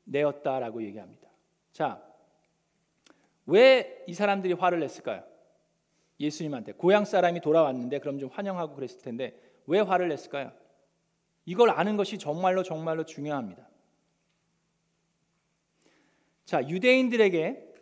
내었다라고 0.06 0.84
얘기합니다. 0.84 1.30
자, 1.72 2.02
왜 3.46 4.04
이 4.08 4.13
사람들이 4.13 4.54
화를 4.54 4.80
냈을까요? 4.80 5.24
예수님한테 6.24 6.74
고향 6.74 7.06
사람이 7.06 7.42
돌아왔는데 7.42 8.00
그럼 8.00 8.20
좀 8.20 8.30
환영하고 8.32 8.75
그랬을 8.75 9.01
텐데 9.01 9.39
왜 9.68 9.80
화를 9.80 10.10
냈을까요? 10.10 10.51
이걸 11.46 11.70
아는 11.70 11.98
것이 11.98 12.18
정말로 12.18 12.63
정말로 12.63 13.06
중요합니다. 13.06 13.68
자, 16.46 16.68
유대인들에게 16.68 17.74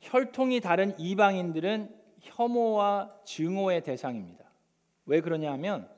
혈통이 0.00 0.60
다른 0.60 0.98
이방인들은 0.98 1.94
혐오와 2.20 3.20
증오의 3.24 3.82
대상입니다. 3.82 4.44
왜 5.06 5.20
그러냐 5.20 5.52
하면 5.52 5.88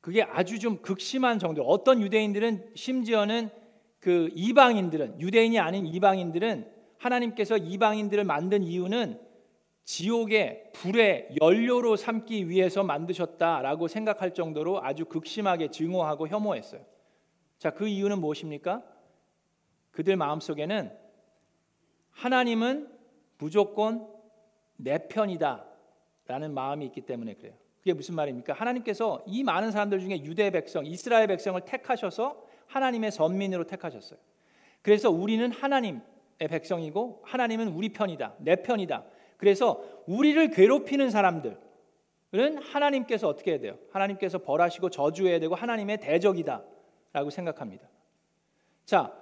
그게 0.00 0.22
아주 0.22 0.58
좀 0.58 0.78
극심한 0.82 1.38
정도. 1.38 1.62
어떤 1.62 2.00
유대인들은 2.00 2.72
심지어는 2.74 3.50
그 4.00 4.30
이방인들은 4.34 5.20
유대인이 5.20 5.60
아닌 5.60 5.86
이방인들은 5.86 6.81
하나님께서 7.02 7.56
이방인들을 7.56 8.24
만든 8.24 8.62
이유는 8.62 9.20
지옥의 9.84 10.70
불의 10.72 11.36
연료로 11.40 11.96
삼기 11.96 12.48
위해서 12.48 12.84
만드셨다라고 12.84 13.88
생각할 13.88 14.32
정도로 14.34 14.82
아주 14.84 15.04
극심하게 15.06 15.68
증오하고 15.68 16.28
혐오했어요. 16.28 16.82
자, 17.58 17.70
그 17.70 17.88
이유는 17.88 18.20
무엇입니까? 18.20 18.84
그들 19.90 20.16
마음속에는 20.16 20.96
하나님은 22.12 22.88
무조건 23.38 24.08
내 24.76 25.08
편이다 25.08 25.66
라는 26.26 26.54
마음이 26.54 26.86
있기 26.86 27.00
때문에 27.00 27.34
그래요. 27.34 27.54
그게 27.80 27.92
무슨 27.92 28.14
말입니까? 28.14 28.52
하나님께서 28.52 29.24
이 29.26 29.42
많은 29.42 29.72
사람들 29.72 29.98
중에 29.98 30.22
유대 30.22 30.50
백성, 30.50 30.86
이스라엘 30.86 31.26
백성을 31.26 31.60
택하셔서 31.62 32.46
하나님의 32.66 33.10
선민으로 33.10 33.66
택하셨어요. 33.66 34.20
그래서 34.82 35.10
우리는 35.10 35.50
하나님의 35.50 36.11
백성이고 36.48 37.22
하나님은 37.24 37.68
우리 37.68 37.90
편이다. 37.90 38.36
내 38.38 38.56
편이다. 38.56 39.04
그래서 39.36 39.82
우리를 40.06 40.50
괴롭히는 40.50 41.10
사람들은 41.10 41.56
하나님께서 42.60 43.28
어떻게 43.28 43.52
해야 43.52 43.60
돼요? 43.60 43.78
하나님께서 43.90 44.38
벌하시고 44.38 44.90
저주해야 44.90 45.40
되고 45.40 45.54
하나님의 45.54 46.00
대적이다라고 46.00 47.30
생각합니다. 47.30 47.88
자, 48.84 49.12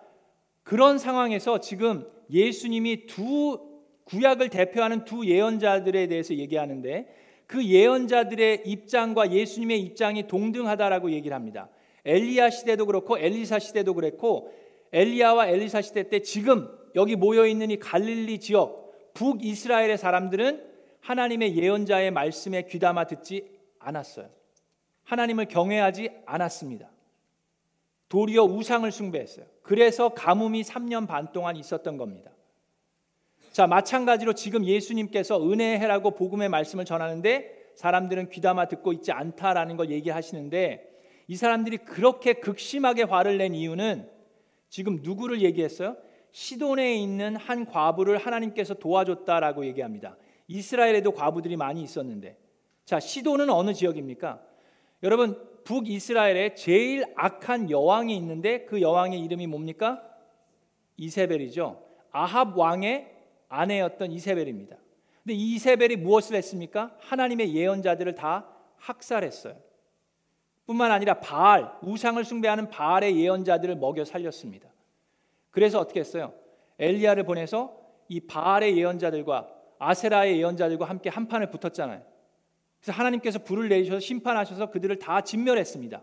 그런 0.62 0.98
상황에서 0.98 1.60
지금 1.60 2.06
예수님이 2.30 3.06
두 3.06 3.70
구약을 4.04 4.48
대표하는 4.48 5.04
두 5.04 5.26
예언자들에 5.26 6.06
대해서 6.08 6.34
얘기하는데 6.34 7.14
그 7.46 7.64
예언자들의 7.64 8.62
입장과 8.66 9.32
예수님의 9.32 9.80
입장이 9.80 10.26
동등하다라고 10.26 11.10
얘기를 11.12 11.34
합니다. 11.34 11.68
엘리야 12.04 12.50
시대도 12.50 12.86
그렇고 12.86 13.18
엘리사 13.18 13.58
시대도 13.58 13.94
그랬고 13.94 14.52
엘리야와 14.92 15.48
엘리사 15.48 15.82
시대 15.82 16.08
때 16.08 16.20
지금 16.20 16.68
여기 16.94 17.16
모여 17.16 17.46
있는 17.46 17.70
이 17.70 17.78
갈릴리 17.78 18.40
지역 18.40 18.92
북이스라엘의 19.14 19.98
사람들은 19.98 20.70
하나님의 21.00 21.56
예언자의 21.56 22.10
말씀에 22.10 22.62
귀담아 22.62 23.04
듣지 23.04 23.50
않았어요. 23.78 24.28
하나님을 25.04 25.46
경외하지 25.46 26.10
않았습니다. 26.26 26.90
도리어 28.08 28.44
우상을 28.44 28.90
숭배했어요. 28.90 29.46
그래서 29.62 30.10
가뭄이 30.10 30.62
3년 30.62 31.06
반 31.06 31.32
동안 31.32 31.56
있었던 31.56 31.96
겁니다. 31.96 32.30
자, 33.52 33.66
마찬가지로 33.66 34.34
지금 34.34 34.64
예수님께서 34.64 35.40
은혜해라고 35.42 36.12
복음의 36.12 36.48
말씀을 36.48 36.84
전하는데 36.84 37.72
사람들은 37.74 38.30
귀담아 38.30 38.68
듣고 38.68 38.92
있지 38.92 39.12
않다라는 39.12 39.76
걸 39.76 39.90
얘기하시는데 39.90 40.88
이 41.28 41.36
사람들이 41.36 41.78
그렇게 41.78 42.34
극심하게 42.34 43.04
화를 43.04 43.38
낸 43.38 43.54
이유는 43.54 44.08
지금 44.68 45.00
누구를 45.02 45.42
얘기했어요? 45.42 45.96
시돈에 46.32 46.94
있는 46.94 47.36
한 47.36 47.66
과부를 47.66 48.18
하나님께서 48.18 48.74
도와줬다라고 48.74 49.64
얘기합니다. 49.66 50.16
이스라엘에도 50.48 51.12
과부들이 51.12 51.56
많이 51.56 51.82
있었는데 51.82 52.36
자, 52.84 52.98
시돈은 52.98 53.50
어느 53.50 53.72
지역입니까? 53.72 54.40
여러분 55.02 55.48
북이스라엘에 55.64 56.54
제일 56.54 57.04
악한 57.16 57.70
여왕이 57.70 58.16
있는데 58.16 58.64
그 58.64 58.80
여왕의 58.80 59.20
이름이 59.20 59.46
뭡니까? 59.46 60.02
이세벨이죠. 60.96 61.82
아합 62.10 62.56
왕의 62.56 63.14
아내였던 63.48 64.12
이세벨입니다. 64.12 64.76
근데 65.22 65.34
이세벨이 65.34 65.96
무엇을 65.96 66.36
했습니까? 66.36 66.96
하나님의 67.00 67.54
예언자들을 67.54 68.14
다 68.14 68.48
학살했어요. 68.76 69.56
뿐만 70.66 70.92
아니라 70.92 71.20
바알, 71.20 71.70
우상을 71.82 72.24
숭배하는 72.24 72.70
바알의 72.70 73.18
예언자들을 73.18 73.76
먹여 73.76 74.04
살렸습니다. 74.04 74.69
그래서 75.50 75.80
어떻게 75.80 76.00
했어요? 76.00 76.32
엘리야를 76.78 77.24
보내서 77.24 77.76
이 78.08 78.20
바알의 78.20 78.76
예언자들과 78.76 79.48
아세라의 79.78 80.38
예언자들과 80.38 80.84
함께 80.84 81.08
한 81.08 81.28
판을 81.28 81.50
붙었잖아요. 81.50 82.02
그래서 82.80 82.92
하나님께서 82.92 83.40
불을 83.40 83.68
내리셔서 83.68 84.00
심판하셔서 84.00 84.70
그들을 84.70 84.98
다 84.98 85.20
진멸했습니다. 85.20 86.02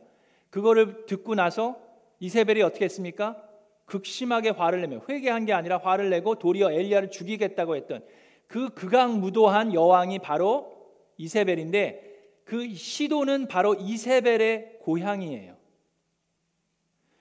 그거를 0.50 1.06
듣고 1.06 1.36
나서 1.36 1.80
이세벨이 2.20 2.62
어떻게 2.62 2.86
했습니까? 2.86 3.42
극심하게 3.86 4.50
화를 4.50 4.82
내며 4.82 5.02
회개한 5.08 5.46
게 5.46 5.54
아니라 5.54 5.78
화를 5.78 6.10
내고 6.10 6.36
도리어 6.36 6.72
엘리야를 6.72 7.10
죽이겠다고 7.10 7.76
했던 7.76 8.04
그 8.48 8.70
극악무도한 8.70 9.74
여왕이 9.74 10.20
바로 10.20 10.76
이세벨인데 11.18 12.08
그 12.44 12.74
시도는 12.74 13.48
바로 13.48 13.76
이세벨의 13.76 14.80
고향이에요. 14.82 15.56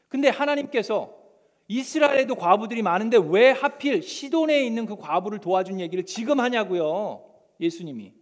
근데 0.08 0.28
하나님께서 0.28 1.15
이스라엘에도 1.68 2.36
과부들이 2.36 2.82
많은데 2.82 3.18
왜 3.28 3.50
하필 3.50 4.02
시돈에 4.02 4.64
있는 4.64 4.86
그 4.86 4.96
과부를 4.96 5.40
도와준 5.40 5.80
얘기를 5.80 6.04
지금 6.04 6.40
하냐고요. 6.40 7.24
예수님이. 7.60 8.12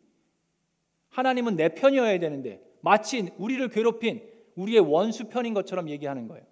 하나님은 1.10 1.56
내 1.56 1.68
편이어야 1.68 2.18
되는데 2.18 2.60
마치 2.80 3.30
우리를 3.36 3.68
괴롭힌 3.68 4.22
우리의 4.56 4.80
원수 4.80 5.28
편인 5.28 5.54
것처럼 5.54 5.88
얘기하는 5.88 6.28
거예요. 6.28 6.44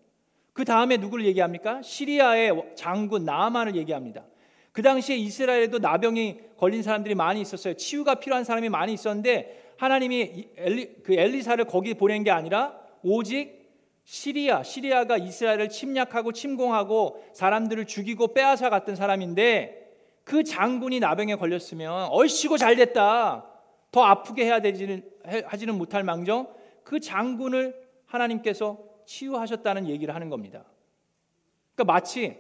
그 0.52 0.64
다음에 0.64 0.98
누구를 0.98 1.24
얘기합니까? 1.26 1.83
시리아의 1.83 2.74
장군 2.74 3.24
나아만을 3.24 3.76
얘기합니다. 3.76 4.24
그 4.72 4.83
당시에 4.83 5.16
이스라엘에도 5.16 5.78
나병이 5.78 6.38
걸린 6.57 6.83
사람들이 6.83 7.14
많이 7.14 7.40
있었어요. 7.40 7.74
치유가 7.74 8.16
필요한 8.16 8.44
사람이 8.44 8.68
많이 8.68 8.92
있었는데 8.92 9.74
하나님이 9.78 10.48
엘리, 10.57 11.02
그 11.02 11.14
엘리사를 11.14 11.64
거기 11.66 11.94
보낸 11.94 12.22
게 12.22 12.31
아니라 12.31 12.78
오직 13.02 13.62
시리아, 14.04 14.62
시리아가 14.62 15.16
이스라엘을 15.16 15.68
침략하고 15.68 16.32
침공하고 16.32 17.24
사람들을 17.32 17.86
죽이고 17.86 18.34
빼앗아 18.34 18.70
갔던 18.70 18.96
사람인데 18.96 19.82
그 20.24 20.44
장군이 20.44 21.00
나병에 21.00 21.36
걸렸으면 21.36 22.08
얼씨고 22.10 22.56
잘 22.58 22.76
됐다. 22.76 23.48
더 23.90 24.02
아프게 24.02 24.44
해야 24.44 24.60
되지는 24.60 25.08
하지는 25.44 25.76
못할 25.76 26.02
망정 26.02 26.52
그 26.82 27.00
장군을 27.00 27.74
하나님께서 28.06 28.78
치유하셨다는 29.06 29.88
얘기를 29.88 30.14
하는 30.14 30.28
겁니다. 30.30 30.64
그러니까 31.74 31.92
마치 31.92 32.36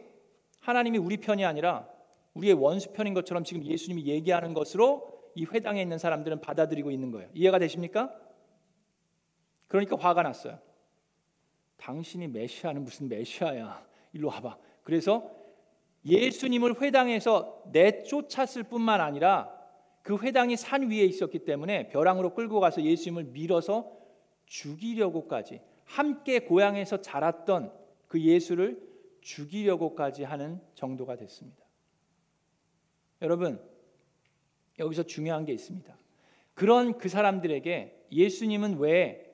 하나님이 0.60 0.98
우리 0.98 1.16
편이 1.16 1.44
아니라 1.44 1.86
우리의 2.34 2.54
원수 2.54 2.92
편인 2.92 3.14
것처럼 3.14 3.44
지금 3.44 3.64
예수님이 3.64 4.06
얘기하는 4.06 4.54
것으로 4.54 5.12
이 5.34 5.44
회당에 5.44 5.82
있는 5.82 5.98
사람들은 5.98 6.40
받아들이고 6.40 6.90
있는 6.90 7.10
거예요. 7.10 7.28
이해가 7.34 7.58
되십니까? 7.58 8.12
그러니까 9.68 9.96
화가 9.96 10.22
났어요. 10.22 10.58
당신이 11.82 12.28
메시아는 12.28 12.84
무슨 12.84 13.08
메시아야? 13.08 13.84
일로 14.12 14.28
와봐. 14.28 14.56
그래서 14.84 15.30
예수님을 16.06 16.80
회당에서 16.80 17.62
내쫓았을 17.72 18.62
뿐만 18.64 19.00
아니라 19.00 19.52
그 20.02 20.16
회당이 20.16 20.56
산 20.56 20.90
위에 20.90 21.04
있었기 21.04 21.40
때문에 21.40 21.88
벼랑으로 21.88 22.34
끌고 22.34 22.60
가서 22.60 22.82
예수님을 22.82 23.24
밀어서 23.24 23.90
죽이려고까지 24.46 25.60
함께 25.84 26.40
고향에서 26.40 27.02
자랐던 27.02 27.72
그 28.06 28.20
예수를 28.20 28.80
죽이려고까지 29.20 30.22
하는 30.22 30.60
정도가 30.74 31.16
됐습니다. 31.16 31.64
여러분, 33.22 33.60
여기서 34.78 35.04
중요한 35.04 35.44
게 35.44 35.52
있습니다. 35.52 35.96
그런 36.54 36.98
그 36.98 37.08
사람들에게 37.08 38.06
예수님은 38.12 38.78
왜 38.78 39.32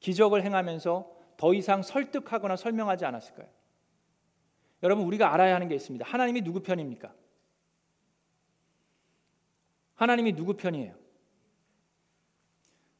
기적을 0.00 0.44
행하면서 0.44 1.17
더 1.38 1.54
이상 1.54 1.82
설득하거나 1.82 2.56
설명하지 2.56 3.06
않았을까요? 3.06 3.48
여러분, 4.82 5.06
우리가 5.06 5.32
알아야 5.32 5.54
하는 5.54 5.68
게 5.68 5.74
있습니다. 5.74 6.04
하나님이 6.04 6.42
누구 6.42 6.60
편입니까? 6.60 7.14
하나님이 9.94 10.34
누구 10.34 10.54
편이에요? 10.54 10.94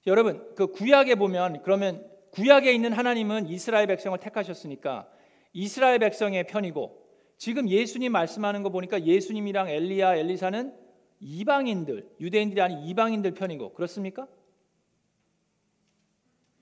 여러분, 0.07 0.55
그 0.55 0.69
구약에 0.69 1.17
보면 1.17 1.63
그러면 1.63 2.09
구약에 2.31 2.73
있는 2.73 2.93
하나님은 2.93 3.49
이스라엘 3.49 3.87
백성을 3.89 4.17
택하셨으니까 4.19 5.11
이스라엘 5.53 5.99
백성의 5.99 6.47
편이고 6.47 7.07
지금 7.37 7.69
예수님 7.69 8.13
말씀하는 8.13 8.63
거 8.63 8.71
보니까 8.71 9.05
예수님이랑 9.05 9.69
엘리야, 9.69 10.15
엘리사는 10.15 10.75
이방인들, 11.21 12.17
유대인들이 12.21 12.61
아닌 12.61 12.79
이방인들 12.79 13.33
편이고 13.33 13.75
그렇습니까? 13.75 14.29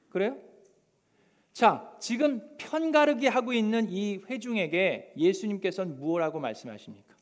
그래요? 0.09 0.39
자, 1.57 1.91
지금 1.99 2.43
편가르기 2.59 3.29
하고 3.29 3.55
있는 3.55 3.89
이 3.89 4.21
회중에게 4.29 5.15
예수님께서는 5.17 5.97
무엇라고 5.97 6.39
말씀하십니까? 6.39 7.17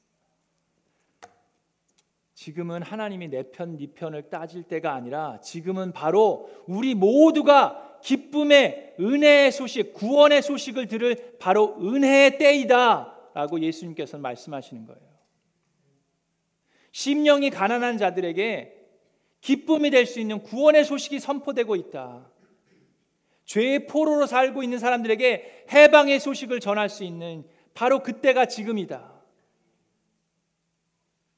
지금은 2.34 2.82
하나님이 2.82 3.28
내 3.28 3.44
편, 3.52 3.76
네 3.76 3.86
편을 3.86 4.30
따질 4.30 4.64
때가 4.64 4.92
아니라 4.92 5.38
지금은 5.40 5.92
바로 5.92 6.50
우리 6.66 6.96
모두가 6.96 8.00
기쁨의 8.02 8.96
은혜의 8.98 9.52
소식, 9.52 9.92
구원의 9.92 10.42
소식을 10.42 10.88
들을 10.88 11.36
바로 11.38 11.76
은혜의 11.80 12.36
때이다라고 12.38 13.60
예수님께서는 13.60 14.20
말씀하시는 14.20 14.84
거예요. 14.84 15.00
심령이 16.90 17.50
가난한 17.50 17.98
자들에게 17.98 18.84
기쁨이 19.40 19.90
될 19.90 20.06
수 20.06 20.18
있는 20.18 20.42
구원의 20.42 20.84
소식이 20.84 21.20
선포되고 21.20 21.76
있다. 21.76 22.33
죄의 23.44 23.86
포로로 23.86 24.26
살고 24.26 24.62
있는 24.62 24.78
사람들에게 24.78 25.66
해방의 25.72 26.20
소식을 26.20 26.60
전할 26.60 26.88
수 26.88 27.04
있는 27.04 27.44
바로 27.74 28.02
그때가 28.02 28.46
지금이다. 28.46 29.12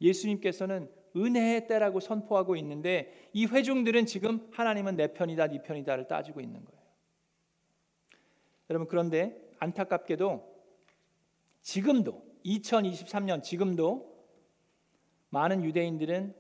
예수님께서는 0.01 0.91
은혜의 1.17 1.67
때라고 1.67 2.01
선포하고 2.01 2.57
있는데 2.57 3.31
이 3.33 3.47
회중들은 3.47 4.07
지금 4.07 4.47
하나님은 4.53 4.97
내 4.97 5.13
편이다, 5.13 5.49
네 5.49 5.63
편이다를 5.63 6.07
따지고 6.07 6.41
있는 6.41 6.65
거예요. 6.65 6.83
여러분 8.69 8.87
그런데 8.87 9.41
안타깝게도 9.59 10.55
지금도 11.63 12.23
2023년 12.45 13.43
지금도 13.43 14.15
많은 15.31 15.65
유대인들은 15.65 16.35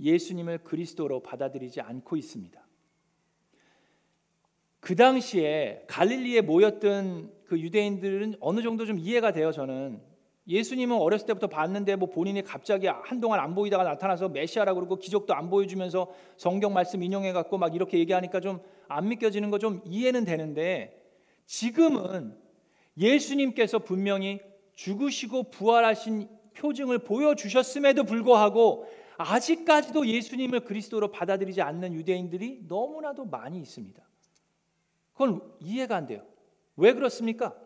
예수님을 0.00 0.58
그리스도로 0.58 1.20
받아들이지 1.22 1.80
않고 1.80 2.16
있습니다. 2.16 2.63
그 4.84 4.96
당시에 4.96 5.82
갈릴리에 5.86 6.42
모였던 6.42 7.32
그 7.46 7.58
유대인들은 7.58 8.34
어느 8.40 8.60
정도 8.60 8.84
좀 8.84 8.98
이해가 8.98 9.32
돼요. 9.32 9.50
저는 9.50 9.98
예수님은 10.46 10.94
어렸을 10.98 11.26
때부터 11.26 11.46
봤는데 11.46 11.96
뭐 11.96 12.10
본인이 12.10 12.42
갑자기 12.42 12.86
한동안 12.86 13.40
안 13.40 13.54
보이다가 13.54 13.82
나타나서 13.82 14.28
메시아라고 14.28 14.80
그러고 14.80 14.96
기적도 14.96 15.32
안 15.32 15.48
보여주면서 15.48 16.12
성경 16.36 16.74
말씀 16.74 17.02
인용해 17.02 17.32
갖고 17.32 17.56
막 17.56 17.74
이렇게 17.74 17.98
얘기하니까 17.98 18.40
좀 18.40 18.60
안 18.86 19.08
믿겨지는 19.08 19.50
거 19.50 19.58
좀 19.58 19.80
이해는 19.86 20.26
되는데 20.26 21.02
지금은 21.46 22.36
예수님께서 22.98 23.78
분명히 23.78 24.40
죽으시고 24.74 25.44
부활하신 25.44 26.28
표징을 26.54 26.98
보여주셨음에도 26.98 28.04
불구하고 28.04 28.86
아직까지도 29.16 30.06
예수님을 30.06 30.60
그리스도로 30.60 31.10
받아들이지 31.10 31.62
않는 31.62 31.94
유대인들이 31.94 32.66
너무나도 32.68 33.24
많이 33.24 33.58
있습니다. 33.58 34.02
그건 35.14 35.40
이해가 35.60 35.96
안 35.96 36.06
돼요. 36.06 36.24
왜 36.76 36.92
그렇습니까? 36.92 37.56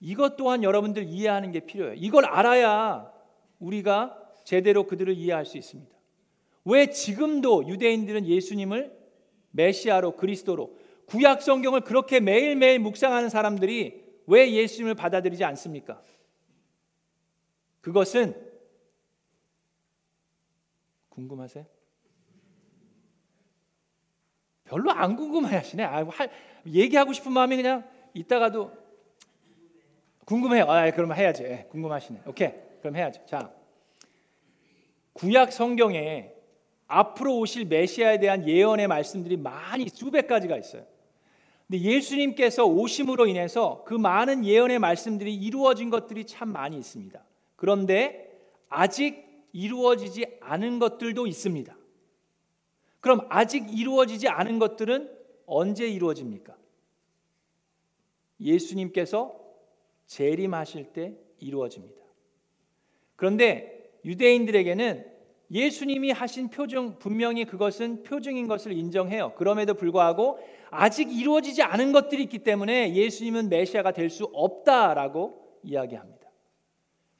이것 0.00 0.36
또한 0.36 0.62
여러분들 0.62 1.04
이해하는 1.04 1.52
게 1.52 1.60
필요해요. 1.60 1.94
이걸 1.96 2.24
알아야 2.24 3.12
우리가 3.58 4.20
제대로 4.44 4.86
그들을 4.86 5.14
이해할 5.14 5.46
수 5.46 5.56
있습니다. 5.56 5.94
왜 6.64 6.90
지금도 6.90 7.68
유대인들은 7.68 8.26
예수님을 8.26 8.94
메시아로 9.52 10.16
그리스도로 10.16 10.76
구약 11.06 11.42
성경을 11.42 11.82
그렇게 11.82 12.20
매일매일 12.20 12.78
묵상하는 12.80 13.28
사람들이 13.28 14.02
왜 14.26 14.52
예수님을 14.52 14.94
받아들이지 14.94 15.44
않습니까? 15.44 16.02
그것은 17.82 18.34
궁금하세요? 21.10 21.73
별로 24.64 24.90
안 24.90 25.16
궁금해 25.16 25.56
하시네. 25.56 25.84
아, 25.84 26.04
할, 26.08 26.30
얘기하고 26.66 27.12
싶은 27.12 27.32
마음이 27.32 27.56
그냥 27.56 27.84
있다가도 28.14 28.72
궁금해요. 30.24 30.64
아, 30.64 30.90
그럼 30.90 31.12
해야지. 31.12 31.44
예, 31.44 31.66
궁금하시네. 31.70 32.22
오케이. 32.26 32.52
그럼 32.80 32.96
해야죠. 32.96 33.24
자. 33.26 33.50
구약 35.12 35.52
성경에 35.52 36.32
앞으로 36.86 37.38
오실 37.38 37.66
메시아에 37.66 38.18
대한 38.18 38.48
예언의 38.48 38.88
말씀들이 38.88 39.36
많이 39.36 39.88
수백 39.88 40.26
가지가 40.26 40.56
있어요. 40.56 40.84
근데 41.66 41.80
예수님께서 41.80 42.64
오심으로 42.64 43.26
인해서 43.26 43.84
그 43.86 43.94
많은 43.94 44.44
예언의 44.44 44.78
말씀들이 44.78 45.34
이루어진 45.34 45.88
것들이 45.88 46.26
참 46.26 46.48
많이 46.50 46.76
있습니다. 46.76 47.22
그런데 47.56 48.30
아직 48.68 49.24
이루어지지 49.52 50.26
않은 50.40 50.78
것들도 50.78 51.26
있습니다. 51.26 51.74
그럼 53.04 53.26
아직 53.28 53.66
이루어지지 53.78 54.28
않은 54.28 54.58
것들은 54.58 55.10
언제 55.44 55.86
이루어집니까? 55.86 56.56
예수님께서 58.40 59.38
재림하실 60.06 60.94
때 60.94 61.14
이루어집니다. 61.38 62.02
그런데 63.16 63.92
유대인들에게는 64.06 65.04
예수님이 65.50 66.12
하신 66.12 66.48
표정 66.48 66.98
분명히 66.98 67.44
그것은 67.44 68.04
표정인 68.04 68.48
것을 68.48 68.72
인정해요. 68.72 69.34
그럼에도 69.34 69.74
불구하고 69.74 70.38
아직 70.70 71.12
이루어지지 71.12 71.62
않은 71.62 71.92
것들이 71.92 72.22
있기 72.22 72.38
때문에 72.38 72.94
예수님은 72.94 73.50
메시아가 73.50 73.92
될 73.92 74.08
수 74.08 74.30
없다라고 74.32 75.58
이야기합니다. 75.62 76.30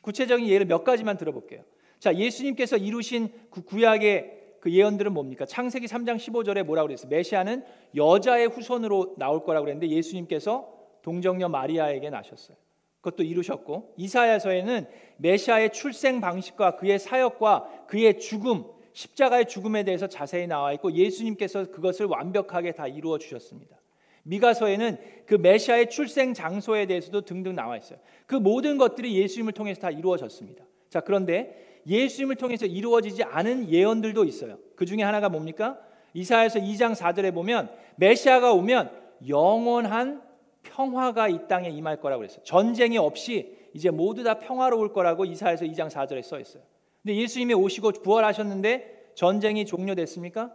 구체적인 0.00 0.48
예를 0.48 0.64
몇 0.64 0.82
가지만 0.82 1.18
들어볼게요. 1.18 1.62
자, 1.98 2.14
예수님께서 2.14 2.78
이루신 2.78 3.28
그 3.50 3.60
구약의 3.60 4.43
그 4.64 4.72
예언들은 4.72 5.12
뭡니까? 5.12 5.44
창세기 5.44 5.86
3장 5.88 6.16
15절에 6.16 6.62
뭐라고 6.62 6.86
그랬어요? 6.86 7.10
메시아는 7.10 7.66
여자의 7.96 8.46
후손으로 8.46 9.16
나올 9.18 9.44
거라고 9.44 9.66
그랬는데 9.66 9.94
예수님께서 9.94 10.66
동정녀 11.02 11.50
마리아에게 11.50 12.08
나셨어요. 12.08 12.56
그것도 13.02 13.24
이루셨고 13.24 13.92
이사야서에는 13.98 14.86
메시아의 15.18 15.74
출생 15.74 16.22
방식과 16.22 16.76
그의 16.76 16.98
사역과 16.98 17.84
그의 17.88 18.18
죽음, 18.18 18.64
십자가의 18.94 19.48
죽음에 19.48 19.84
대해서 19.84 20.06
자세히 20.06 20.46
나와 20.46 20.72
있고 20.72 20.92
예수님께서 20.92 21.70
그것을 21.70 22.06
완벽하게 22.06 22.72
다 22.72 22.86
이루어 22.86 23.18
주셨습니다. 23.18 23.76
미가서에는 24.22 24.96
그 25.26 25.34
메시아의 25.34 25.90
출생 25.90 26.32
장소에 26.32 26.86
대해서도 26.86 27.20
등등 27.26 27.54
나와 27.54 27.76
있어요. 27.76 27.98
그 28.24 28.34
모든 28.34 28.78
것들이 28.78 29.14
예수님을 29.14 29.52
통해서 29.52 29.82
다 29.82 29.90
이루어졌습니다. 29.90 30.64
자, 30.88 31.00
그런데 31.00 31.73
예수님을 31.86 32.36
통해서 32.36 32.66
이루어지지 32.66 33.22
않은 33.24 33.68
예언들도 33.70 34.24
있어요. 34.24 34.58
그 34.76 34.86
중에 34.86 35.02
하나가 35.02 35.28
뭡니까? 35.28 35.78
이사야서 36.14 36.60
2장 36.60 36.94
4절에 36.94 37.34
보면 37.34 37.70
메시아가 37.96 38.52
오면 38.52 38.90
영원한 39.28 40.22
평화가 40.62 41.28
이 41.28 41.46
땅에 41.48 41.68
임할 41.68 42.00
거라고 42.00 42.20
그랬어요. 42.20 42.42
전쟁이 42.44 42.96
없이 42.98 43.56
이제 43.74 43.90
모두 43.90 44.22
다 44.22 44.38
평화로울 44.38 44.92
거라고 44.92 45.24
이사에서 45.24 45.64
2장 45.64 45.90
4절에 45.90 46.22
써 46.22 46.40
있어요. 46.40 46.62
근데 47.02 47.16
예수님이 47.16 47.54
오시고 47.54 47.92
부활하셨는데 48.02 49.10
전쟁이 49.14 49.66
종료됐습니까? 49.66 50.52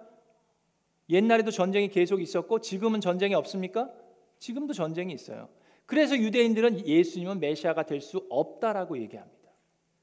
옛날에도 1.09 1.51
전쟁이 1.51 1.89
계속 1.89 2.21
있었고 2.21 2.59
지금은 2.61 3.01
전쟁이 3.01 3.35
없습니까? 3.35 3.89
지금도 4.39 4.73
전쟁이 4.73 5.13
있어요. 5.13 5.49
그래서 5.85 6.15
유대인들은 6.17 6.87
예수님은 6.87 7.39
메시아가 7.39 7.83
될 7.83 7.99
수 8.01 8.25
없다라고 8.29 8.97
얘기합니다. 8.99 9.38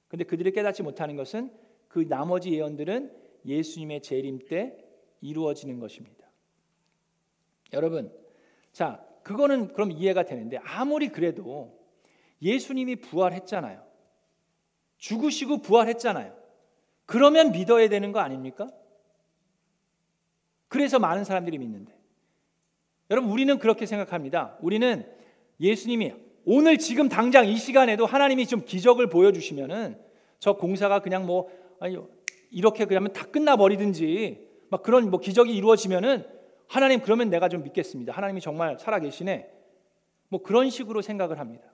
근데 0.09 0.25
그들이 0.25 0.53
깨닫지 0.53 0.83
못하는 0.83 1.17
것은 1.17 1.51
그 1.89 2.07
나머지 2.09 2.53
예언들은 2.53 3.13
예수님의 3.45 4.03
재림 4.03 4.41
때 4.49 4.77
이루어지는 5.21 5.79
것입니다. 5.81 6.27
여러분, 7.73 8.13
자, 8.73 9.05
그거는 9.23 9.73
그럼 9.73 9.91
이해가 9.91 10.25
되는데 10.25 10.59
아무리 10.59 11.09
그래도 11.09 11.77
예수님이 12.43 12.97
부활했잖아요. 12.97 13.85
죽으시고 14.99 15.63
부활했잖아요. 15.63 16.37
그러면 17.07 17.53
믿어야 17.53 17.89
되는 17.89 18.13
거 18.13 18.21
아닙니까? 18.21 18.69
그래서 20.69 20.99
많은 20.99 21.25
사람들이 21.25 21.59
믿는데. 21.59 21.97
여러분, 23.11 23.31
우리는 23.31 23.59
그렇게 23.59 23.87
생각합니다. 23.87 24.59
우리는 24.61 25.11
예수님이 25.61 26.15
오늘 26.49 26.79
지금 26.79 27.09
당장 27.09 27.49
이 27.49 27.57
시간에도 27.57 28.07
하나님이 28.07 28.47
좀 28.47 28.65
기적을 28.65 29.09
보여주시면은 29.09 29.99
저 30.39 30.53
공사가 30.53 31.01
그냥 31.01 31.27
뭐, 31.27 31.51
아니, 31.81 31.99
이렇게 32.53 32.85
그러면 32.85 33.13
다 33.13 33.27
끝나버리든지 33.27 34.47
막 34.71 34.85
그런 34.85 35.11
뭐 35.11 35.19
기적이 35.19 35.57
이루어지면은 35.57 36.25
하나님 36.69 37.01
그러면 37.01 37.31
내가 37.31 37.49
좀 37.49 37.65
믿겠습니다. 37.65 38.13
하나님이 38.13 38.41
정말 38.41 38.79
살아계시네. 38.79 39.51
뭐 40.29 40.41
그런 40.41 40.71
식으로 40.71 41.03
생각을 41.03 41.41
합니다. 41.41 41.65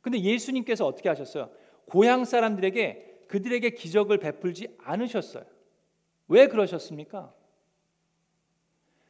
근데 0.00 0.20
예수님께서 0.20 0.86
어떻게 0.86 1.08
하셨어요? 1.08 1.50
고향 1.86 2.24
사람들에게 2.24 3.24
그들에게 3.26 3.70
기적을 3.70 4.18
베풀지 4.18 4.76
않으셨어요. 4.78 5.44
왜 6.28 6.46
그러셨습니까? 6.46 7.34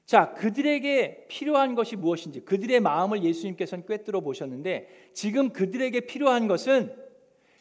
자, 0.04 0.34
그들에게 0.34 1.26
필요한 1.28 1.74
것이 1.74 1.96
무엇인지 1.96 2.40
그들의 2.44 2.80
마음을 2.80 3.22
예수님께서는 3.22 3.86
꿰뚫어 3.86 4.20
보셨는데 4.20 5.10
지금 5.12 5.50
그들에게 5.50 6.00
필요한 6.00 6.48
것은 6.48 6.94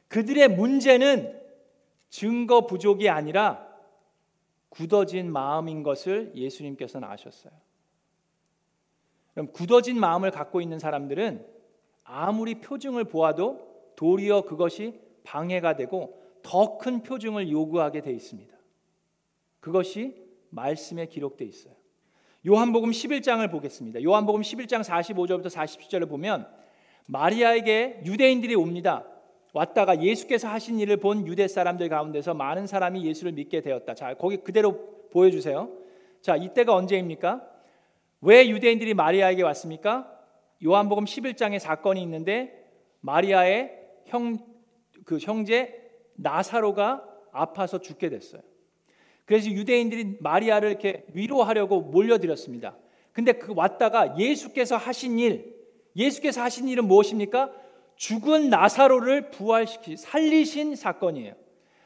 그들의 0.07 0.49
문제는 0.49 1.39
증거 2.09 2.65
부족이 2.65 3.07
아니라 3.09 3.69
굳어진 4.69 5.31
마음인 5.31 5.83
것을 5.83 6.31
예수님께서는 6.35 7.07
아셨어요. 7.07 7.53
그럼 9.33 9.51
굳어진 9.53 9.99
마음을 9.99 10.31
갖고 10.31 10.59
있는 10.59 10.79
사람들은 10.79 11.45
아무리 12.03 12.55
표징을 12.55 13.05
보아도 13.05 13.93
도리어 13.95 14.41
그것이 14.41 14.99
방해가 15.23 15.75
되고 15.75 16.19
더 16.41 16.77
큰 16.77 17.03
표징을 17.03 17.49
요구하게 17.51 18.01
돼 18.01 18.11
있습니다. 18.11 18.53
그것이 19.59 20.15
말씀에 20.49 21.05
기록돼 21.05 21.45
있어요. 21.45 21.73
요한복음 22.47 22.89
11장을 22.89 23.51
보겠습니다. 23.51 24.01
요한복음 24.01 24.41
11장 24.41 24.83
45절부터 24.83 25.45
47절을 25.45 26.09
보면 26.09 26.47
마리아에게 27.05 28.01
유대인들이 28.03 28.55
옵니다. 28.55 29.05
왔다가 29.53 30.01
예수께서 30.01 30.47
하신 30.47 30.79
일을 30.79 30.97
본 30.97 31.27
유대 31.27 31.47
사람들 31.47 31.87
가운데서 31.89 32.33
많은 32.33 32.65
사람이 32.65 33.05
예수를 33.05 33.33
믿게 33.33 33.61
되었다. 33.61 33.93
자, 33.93 34.15
거기 34.15 34.37
그대로 34.37 35.07
보여주세요. 35.11 35.69
자, 36.21 36.35
이때가 36.35 36.73
언제입니까? 36.73 37.47
왜 38.21 38.49
유대인들이 38.49 38.95
마리아에게 38.95 39.43
왔습니까? 39.43 40.11
요한복음 40.65 41.05
11장에 41.05 41.59
사건이 41.59 42.01
있는데 42.01 42.67
마리아의 43.01 43.71
형, 44.07 44.39
그 45.05 45.19
형제 45.19 45.79
나사로가 46.15 47.03
아파서 47.31 47.79
죽게 47.79 48.09
됐어요. 48.09 48.41
그래서 49.25 49.49
유대인들이 49.49 50.17
마리아를 50.19 50.69
이렇게 50.69 51.05
위로하려고 51.13 51.81
몰려들었습니다. 51.81 52.75
근데 53.13 53.33
그 53.33 53.53
왔다가 53.55 54.17
예수께서 54.17 54.77
하신 54.77 55.19
일, 55.19 55.55
예수께서 55.95 56.41
하신 56.41 56.67
일은 56.67 56.85
무엇입니까? 56.85 57.51
죽은 57.95 58.49
나사로를 58.49 59.29
부활시키 59.29 59.97
살리신 59.97 60.75
사건이에요. 60.75 61.33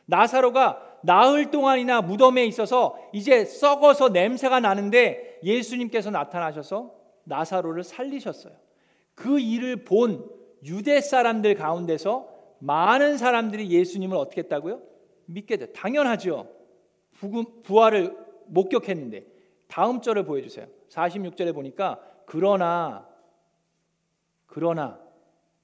나사로가 0.05 0.81
나흘 1.03 1.51
동안이나 1.51 2.01
무덤에 2.01 2.45
있어서 2.45 2.97
이제 3.13 3.45
썩어서 3.45 4.09
냄새가 4.09 4.59
나는데 4.59 5.39
예수님께서 5.43 6.09
나타나셔서 6.09 6.93
나사로를 7.25 7.83
살리셨어요. 7.83 8.53
그 9.13 9.39
일을 9.39 9.83
본 9.85 10.27
유대 10.63 11.01
사람들 11.01 11.55
가운데서 11.55 12.27
많은 12.59 13.17
사람들이 13.17 13.69
예수님을 13.69 14.17
어떻게 14.17 14.41
했다고요? 14.41 14.81
믿게 15.25 15.57
돼. 15.57 15.71
당연하죠. 15.73 16.47
부활을 17.63 18.15
목격했는데 18.47 19.25
다음 19.67 20.01
절을 20.01 20.25
보여주세요. 20.25 20.67
46절에 20.89 21.53
보니까 21.53 21.99
그러나 22.25 23.07
그러나 24.47 24.99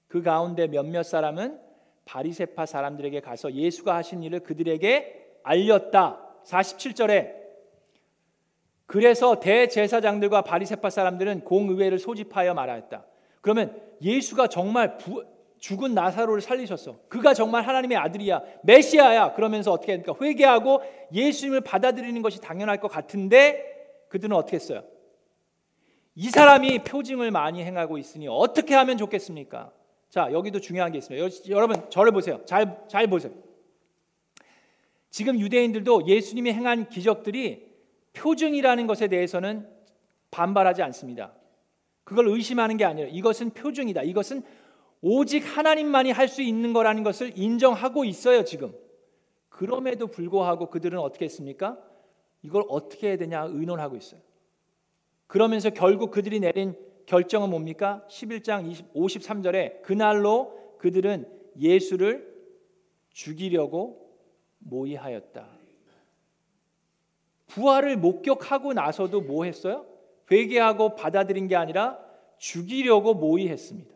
그 0.08 0.22
가운데 0.22 0.68
몇몇 0.68 1.04
사람은 1.04 1.60
바리세파 2.06 2.66
사람들에게 2.66 3.22
가서 3.22 3.54
예수가 3.54 3.96
하신 3.96 4.24
일을 4.24 4.42
그들에게 4.42 5.40
알렸다. 5.44 6.28
47절에 6.44 7.42
그래서 8.86 9.40
대제사장들과 9.40 10.42
바리세파 10.42 10.90
사람들은 10.90 11.46
공의회를 11.46 11.98
소집하여 11.98 12.54
말하였다. 12.54 13.06
그러면 13.40 13.82
예수가 14.02 14.48
정말 14.48 14.98
부, 14.98 15.24
죽은 15.62 15.94
나사로를 15.94 16.42
살리셨어. 16.42 16.98
그가 17.08 17.36
정말 17.36 17.68
하나님의 17.68 17.96
아들이야. 17.96 18.42
메시아야. 18.64 19.34
그러면서 19.34 19.72
어떻게 19.72 19.92
합니까? 19.92 20.14
회개하고 20.20 20.82
예수님을 21.14 21.62
받아들이는 21.62 22.24
것이 22.24 22.42
당연할 22.42 22.80
것 22.80 22.88
같은데 22.88 23.64
그들은 24.10 24.36
어떻게 24.36 24.56
했어요? 24.56 24.84
이 26.16 26.30
사람이 26.32 26.80
표징을 26.80 27.30
많이 27.30 27.64
행하고 27.64 28.00
있으니 28.00 28.28
어떻게 28.28 28.74
하면 28.74 28.98
좋겠습니까? 28.98 29.72
자, 30.10 30.30
여기도 30.32 30.60
중요한 30.60 30.92
게 30.92 30.98
있습니다. 30.98 31.52
여러분, 31.52 31.90
저를 31.92 32.12
보세요. 32.12 32.42
잘, 32.46 32.82
잘 32.88 33.06
보세요. 33.06 33.32
지금 35.12 35.40
유대인들도 35.40 36.08
예수님이 36.08 36.54
행한 36.54 36.90
기적들이 36.90 37.70
표징이라는 38.14 38.88
것에 38.88 39.08
대해서는 39.08 39.70
반발하지 40.32 40.82
않습니다. 40.82 41.34
그걸 42.04 42.28
의심하는 42.30 42.78
게 42.78 42.84
아니라 42.84 43.08
이것은 43.10 43.52
표징이다. 43.52 44.02
이것은 44.02 44.44
오직 45.02 45.40
하나님만이 45.40 46.12
할 46.12 46.28
수 46.28 46.42
있는 46.42 46.74
거라는 46.74 47.04
것을 47.04 47.38
인정하고 47.38 48.06
있어요, 48.06 48.44
지금. 48.46 48.74
그럼에도 49.50 50.08
불구하고 50.08 50.70
그들은 50.70 51.00
어떻게 51.00 51.26
했습니까? 51.26 51.78
이걸 52.44 52.64
어떻게 52.70 53.10
해야 53.10 53.18
되냐 53.18 53.44
의논하고 53.44 53.96
있어요. 53.98 54.22
그러면서 55.28 55.70
결국 55.70 56.12
그들이 56.12 56.40
내린 56.40 56.76
결정은 57.06 57.50
뭡니까? 57.50 58.06
11장 58.10 58.70
20, 58.70 58.94
53절에 58.94 59.82
그날로 59.82 60.76
그들은 60.78 61.26
예수를 61.60 62.32
죽이려고 63.10 64.18
모의하였다. 64.60 65.48
부활을 67.48 67.98
목격하고 67.98 68.74
나서도 68.74 69.22
뭐 69.22 69.44
했어요? 69.44 69.86
회개하고 70.32 70.96
받아들인 70.96 71.48
게 71.48 71.56
아니라 71.56 72.00
죽이려고 72.38 73.14
모의했습니다. 73.14 73.94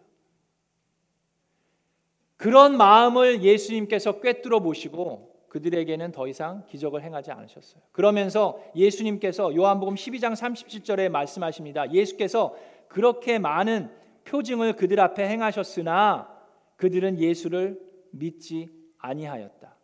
그런 2.37 2.77
마음을 2.77 3.43
예수님께서 3.43 4.19
꿰뚫어 4.19 4.59
보시고 4.59 5.35
그들에게는 5.49 6.11
더 6.11 6.27
이상 6.27 6.65
기적을 6.67 7.01
행하지 7.01 7.31
않으셨어요. 7.31 7.81
그러면서 7.93 8.59
예수님께서 8.75 9.55
요한복음 9.55 9.95
12장 9.95 10.33
37절에 10.33 11.09
말씀하십니다. 11.09 11.91
예수께서 11.93 12.55
그렇게 12.89 13.39
많은 13.39 13.89
표징을 14.25 14.73
그들 14.75 14.99
앞에 14.99 15.27
행하셨으나 15.27 16.29
그들은 16.75 17.19
예수를 17.19 17.79
믿지 18.11 18.69
아니하였다. 18.97 19.75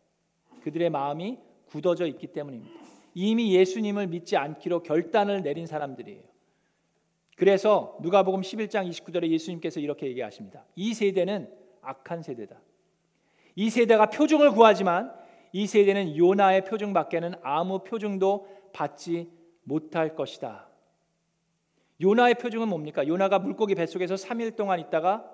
그들의 0.62 0.90
마음이 0.90 1.40
굳어져 1.68 2.06
있기 2.08 2.28
때문입니다. 2.28 2.82
이미 3.14 3.56
예수님을 3.56 4.08
믿지 4.08 4.36
않기로 4.36 4.84
결단을 4.84 5.42
내린 5.42 5.66
사람들이에요. 5.68 6.24
그래서 7.38 7.98
누가복음 8.02 8.42
11장 8.42 8.90
29절에 8.90 9.30
예수님께서 9.30 9.80
이렇게 9.80 10.08
얘기하십니다. 10.08 10.66
이 10.76 10.94
세대는 10.94 11.61
악한 11.82 12.24
세대다. 12.24 12.60
이 13.56 13.70
세대가 13.70 14.08
표징을 14.08 14.52
구하지만 14.52 15.14
이 15.52 15.68
세대는 15.68 16.18
요나의 16.18 16.66
표징밖에는 16.66 17.36
아무 17.42 17.80
표징도 17.80 18.48
받지 18.74 19.30
못할 19.64 20.16
것이다. 20.16 20.68
요나의 22.02 22.36
표징은 22.36 22.68
뭡니까? 22.68 23.06
요나가 23.08 23.38
물고기 23.40 23.76
뱃속에서 23.76 24.16
3일 24.16 24.56
동안 24.56 24.80
있다가 24.80 25.30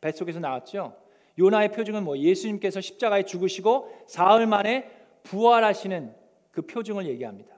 뱃속에서 0.00 0.40
나왔죠. 0.40 0.96
요나의 1.38 1.70
표징은 1.72 2.02
뭐 2.02 2.18
예수님께서 2.18 2.80
십자가에 2.80 3.24
죽으시고 3.24 4.04
사흘 4.06 4.46
만에 4.46 4.90
부활하시는 5.22 6.14
그 6.50 6.62
표징을 6.62 7.06
얘기합니다. 7.06 7.56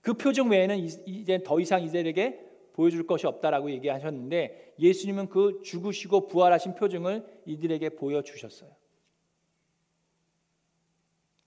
그 0.00 0.14
표징 0.14 0.48
외에는 0.48 0.78
이제 0.78 1.42
더 1.44 1.60
이상 1.60 1.82
이들에게 1.82 2.49
보여줄 2.80 3.06
것이 3.06 3.26
없다라고 3.26 3.70
얘기하셨는데 3.72 4.74
예수님은 4.78 5.28
그 5.28 5.60
죽으시고 5.62 6.28
부활하신 6.28 6.74
표징을 6.76 7.42
이들에게 7.44 7.90
보여주셨어요. 7.90 8.70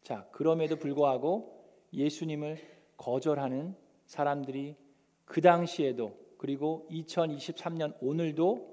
자, 0.03 0.27
그럼에도 0.31 0.75
불구하고 0.75 1.65
예수님을 1.91 2.59
거절하는 2.97 3.75
사람들이 4.05 4.75
그 5.25 5.41
당시에도 5.41 6.19
그리고 6.37 6.87
2023년 6.91 7.97
오늘도 7.99 8.71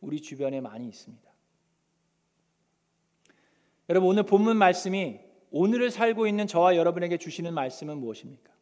우리 0.00 0.22
주변에 0.22 0.62
많이 0.62 0.88
있습니다. 0.88 1.28
여러분 3.90 4.08
오늘 4.08 4.22
본문 4.22 4.56
말씀이 4.56 5.20
오늘을 5.50 5.90
살고 5.90 6.26
있는 6.26 6.46
저와 6.46 6.76
여러분에게 6.76 7.18
주시는 7.18 7.52
말씀은 7.52 7.98
무엇입니까? 7.98 8.52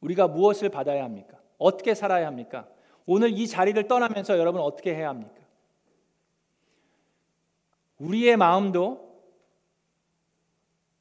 우리가 0.00 0.28
무엇을 0.28 0.68
받아야 0.68 1.02
합니까? 1.02 1.37
어떻게 1.58 1.94
살아야 1.94 2.26
합니까? 2.26 2.68
오늘 3.04 3.36
이 3.36 3.46
자리를 3.46 3.88
떠나면서 3.88 4.38
여러분 4.38 4.60
어떻게 4.60 4.94
해야 4.94 5.08
합니까? 5.08 5.34
우리의 7.98 8.36
마음도 8.36 9.08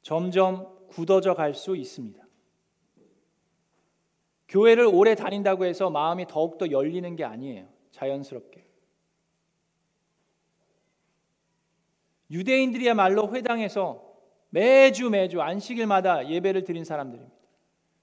점점 0.01 0.87
굳어져 0.87 1.33
갈 1.33 1.53
수 1.53 1.75
있습니다. 1.75 2.25
교회를 4.47 4.85
오래 4.85 5.13
다닌다고 5.13 5.65
해서 5.65 5.89
마음이 5.89 6.25
더욱더 6.27 6.71
열리는 6.71 7.15
게 7.15 7.23
아니에요. 7.25 7.67
자연스럽게. 7.91 8.65
유대인들이야말로 12.31 13.33
회당에서 13.35 14.07
매주 14.49 15.09
매주 15.09 15.41
안식일마다 15.41 16.29
예배를 16.29 16.63
드린 16.63 16.85
사람들입니다. 16.85 17.35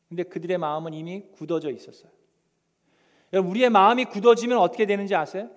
근데 0.08 0.22
그들의 0.22 0.58
마음은 0.58 0.92
이미 0.92 1.22
굳어져 1.32 1.70
있었어요. 1.70 2.12
우리의 3.40 3.70
마음이 3.70 4.04
굳어지면 4.06 4.58
어떻게 4.58 4.86
되는지 4.86 5.14
아세요? 5.14 5.50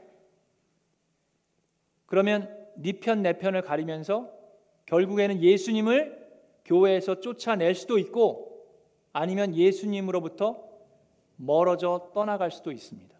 그러면 2.05 2.55
네 2.77 2.93
편 2.93 3.21
내 3.21 3.33
편을 3.37 3.61
가리면서 3.63 4.31
결국에는 4.85 5.41
예수님을 5.41 6.27
교회에서 6.65 7.19
쫓아낼 7.19 7.75
수도 7.75 7.97
있고 7.97 8.65
아니면 9.13 9.55
예수님으로부터 9.55 10.63
멀어져 11.37 12.11
떠나갈 12.13 12.51
수도 12.51 12.71
있습니다. 12.71 13.15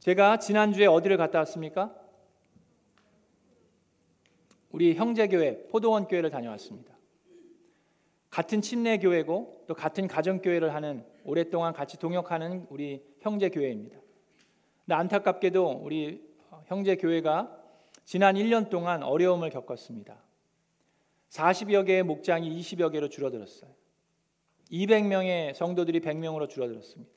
제가 0.00 0.38
지난주에 0.38 0.86
어디를 0.86 1.16
갔다 1.16 1.38
왔습니까? 1.40 1.94
우리 4.70 4.94
형제교회 4.94 5.68
포도원 5.68 6.06
교회를 6.06 6.30
다녀왔습니다. 6.30 6.92
같은 8.30 8.60
침례 8.62 8.98
교회고 8.98 9.64
또 9.68 9.74
같은 9.74 10.08
가정 10.08 10.40
교회를 10.40 10.74
하는 10.74 11.04
오랫동안 11.24 11.72
같이 11.72 11.98
동역하는 11.98 12.66
우리 12.70 13.02
형제 13.20 13.48
교회입니다. 13.48 13.98
근데 14.84 14.94
안타깝게도 14.94 15.80
우리 15.82 16.22
형제 16.66 16.96
교회가 16.96 17.58
지난 18.04 18.34
1년 18.34 18.68
동안 18.68 19.02
어려움을 19.02 19.50
겪었습니다. 19.50 20.16
40여 21.30 21.86
개의 21.86 22.02
목장이 22.02 22.58
20여 22.60 22.92
개로 22.92 23.08
줄어들었어요. 23.08 23.70
200명의 24.70 25.54
성도들이 25.54 26.00
100명으로 26.00 26.48
줄어들었습니다. 26.48 27.12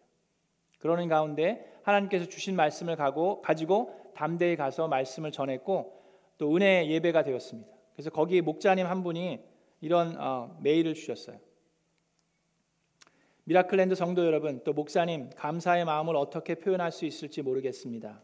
그러는 0.79 1.07
가운데 1.07 1.79
하나님께서 1.83 2.25
주신 2.25 2.55
말씀을 2.55 2.95
가고 2.95 3.41
가지고 3.41 4.11
담대히 4.15 4.55
가서 4.55 4.87
말씀을 4.87 5.31
전했고 5.31 6.01
또 6.37 6.55
은혜 6.55 6.87
예배가 6.89 7.23
되었습니다. 7.23 7.69
그래서 7.93 8.09
거기 8.09 8.41
목자님 8.41 8.85
한 8.85 9.03
분이 9.03 9.39
이런 9.81 10.15
어, 10.19 10.57
메일을 10.61 10.93
주셨어요. 10.93 11.37
미라클랜드 13.47 13.93
성도 13.93 14.25
여러분, 14.25 14.59
또 14.63 14.73
목사님 14.73 15.29
감사의 15.35 15.85
마음을 15.85 16.15
어떻게 16.15 16.55
표현할 16.55 16.91
수 16.91 17.05
있을지 17.05 17.43
모르겠습니다. 17.43 18.23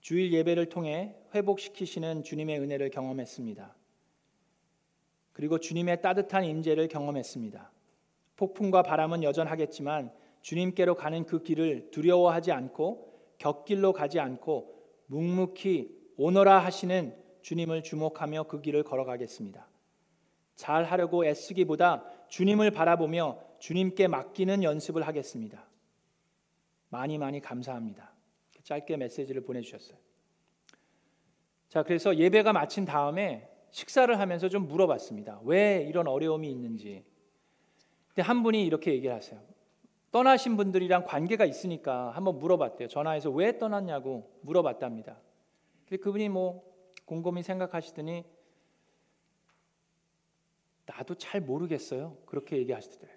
주일 0.00 0.32
예배를 0.32 0.68
통해 0.70 1.14
회복시키시는 1.32 2.24
주님의 2.24 2.58
은혜를 2.58 2.90
경험했습니다. 2.90 3.76
그리고 5.32 5.58
주님의 5.58 6.02
따뜻한 6.02 6.44
임재를 6.44 6.88
경험했습니다. 6.88 7.70
폭풍과 8.34 8.82
바람은 8.82 9.22
여전하겠지만 9.22 10.12
주님께로 10.42 10.96
가는 10.96 11.24
그 11.26 11.44
길을 11.44 11.92
두려워하지 11.92 12.50
않고 12.50 13.12
곁길로 13.38 13.92
가지 13.92 14.18
않고 14.18 14.74
묵묵히 15.06 15.96
오너라 16.16 16.58
하시는 16.58 17.16
주님을 17.42 17.84
주목하며 17.84 18.48
그 18.48 18.60
길을 18.60 18.82
걸어가겠습니다. 18.82 19.68
잘 20.56 20.82
하려고 20.82 21.24
애쓰기보다 21.24 22.04
주님을 22.28 22.72
바라보며 22.72 23.43
주님께 23.64 24.08
맡기는 24.08 24.62
연습을 24.62 25.06
하겠습니다. 25.06 25.64
많이 26.90 27.16
많이 27.16 27.40
감사합니다. 27.40 28.12
짧게 28.62 28.98
메시지를 28.98 29.42
보내주셨어요. 29.42 29.96
자, 31.70 31.82
그래서 31.82 32.14
예배가 32.14 32.52
마친 32.52 32.84
다음에 32.84 33.50
식사를 33.70 34.20
하면서 34.20 34.50
좀 34.50 34.68
물어봤습니다. 34.68 35.40
왜 35.44 35.82
이런 35.88 36.08
어려움이 36.08 36.50
있는지. 36.50 37.06
근데 38.08 38.20
한 38.20 38.42
분이 38.42 38.66
이렇게 38.66 38.92
얘기를 38.92 39.14
하세요. 39.14 39.40
떠나신 40.12 40.58
분들이랑 40.58 41.06
관계가 41.06 41.46
있으니까 41.46 42.10
한번 42.10 42.38
물어봤대요. 42.40 42.88
전화해서 42.88 43.30
왜 43.30 43.56
떠났냐고 43.56 44.30
물어봤답니다. 44.42 45.18
근데 45.88 46.02
그분이 46.02 46.28
뭐 46.28 46.70
곰곰이 47.06 47.42
생각하시더니 47.42 48.26
나도 50.84 51.14
잘 51.14 51.40
모르겠어요. 51.40 52.18
그렇게 52.26 52.58
얘기하시더래요. 52.58 53.13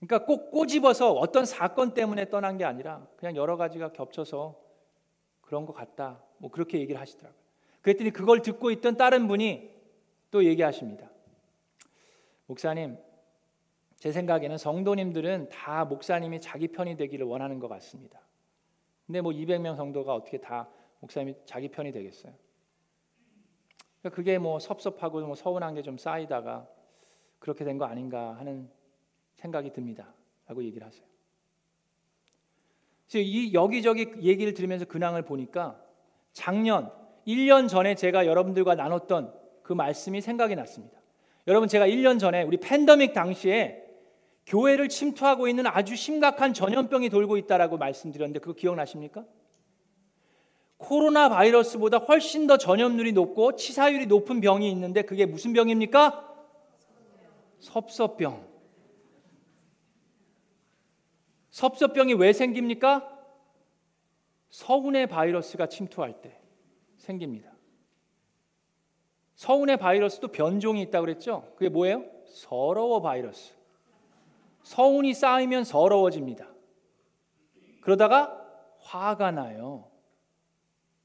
그러니까 0.00 0.24
꼭 0.26 0.50
꼬집어서 0.50 1.12
어떤 1.12 1.44
사건 1.44 1.92
때문에 1.94 2.30
떠난 2.30 2.56
게 2.56 2.64
아니라 2.64 3.06
그냥 3.16 3.36
여러 3.36 3.56
가지가 3.56 3.92
겹쳐서 3.92 4.60
그런 5.40 5.66
것 5.66 5.72
같다. 5.72 6.22
뭐 6.38 6.50
그렇게 6.50 6.78
얘기를 6.78 7.00
하시더라고요. 7.00 7.38
그랬더니 7.82 8.10
그걸 8.10 8.42
듣고 8.42 8.70
있던 8.70 8.96
다른 8.96 9.26
분이 9.26 9.70
또 10.30 10.44
얘기하십니다. 10.44 11.10
목사님, 12.46 12.96
제 13.96 14.12
생각에는 14.12 14.56
성도님들은 14.58 15.48
다 15.48 15.84
목사님이 15.84 16.40
자기 16.40 16.68
편이 16.68 16.96
되기를 16.96 17.26
원하는 17.26 17.58
것 17.58 17.68
같습니다. 17.68 18.20
근데 19.06 19.20
뭐 19.20 19.32
200명 19.32 19.76
성도가 19.76 20.14
어떻게 20.14 20.38
다 20.38 20.68
목사님이 21.00 21.34
자기 21.44 21.68
편이 21.68 21.92
되겠어요? 21.92 22.32
그러니까 24.00 24.16
그게 24.16 24.38
뭐 24.38 24.58
섭섭하고 24.60 25.20
뭐 25.22 25.34
서운한 25.34 25.74
게 25.74 25.82
좀 25.82 25.98
쌓이다가 25.98 26.68
그렇게 27.38 27.64
된 27.64 27.78
거 27.78 27.84
아닌가 27.86 28.36
하는 28.36 28.70
생각이 29.38 29.72
듭니다. 29.72 30.12
라고 30.46 30.62
얘기를 30.64 30.86
하세요. 30.86 31.04
그래서 33.08 33.26
이 33.26 33.54
여기저기 33.54 34.12
얘기를 34.20 34.52
들으면서 34.54 34.84
근황을 34.84 35.22
보니까 35.22 35.80
작년 36.32 36.90
1년 37.26 37.68
전에 37.68 37.94
제가 37.94 38.26
여러분들과 38.26 38.74
나눴던 38.74 39.34
그 39.62 39.72
말씀이 39.72 40.20
생각이 40.20 40.54
났습니다. 40.56 40.98
여러분 41.46 41.68
제가 41.68 41.86
1년 41.86 42.18
전에 42.18 42.42
우리 42.42 42.58
팬더믹 42.58 43.12
당시에 43.12 43.84
교회를 44.46 44.88
침투하고 44.88 45.48
있는 45.48 45.66
아주 45.66 45.94
심각한 45.94 46.54
전염병이 46.54 47.10
돌고 47.10 47.36
있다라고 47.36 47.76
말씀드렸는데 47.76 48.40
그거 48.40 48.54
기억나십니까? 48.54 49.24
코로나 50.78 51.28
바이러스보다 51.28 51.98
훨씬 51.98 52.46
더 52.46 52.56
전염률이 52.56 53.12
높고 53.12 53.56
치사율이 53.56 54.06
높은 54.06 54.40
병이 54.40 54.70
있는데 54.70 55.02
그게 55.02 55.26
무슨 55.26 55.52
병입니까? 55.52 56.24
섭섭병. 57.58 58.57
섭섭병이 61.58 62.14
왜 62.14 62.32
생깁니까? 62.32 63.18
서운의 64.50 65.08
바이러스가 65.08 65.66
침투할 65.66 66.20
때 66.22 66.40
생깁니다. 66.98 67.52
서운의 69.34 69.76
바이러스도 69.78 70.28
변종이 70.28 70.82
있다고 70.82 71.06
그랬죠? 71.06 71.52
그게 71.56 71.68
뭐예요? 71.68 72.04
서러워 72.26 73.02
바이러스. 73.02 73.54
서운이 74.62 75.14
쌓이면 75.14 75.64
서러워집니다. 75.64 76.48
그러다가 77.80 78.40
화가 78.78 79.32
나요. 79.32 79.90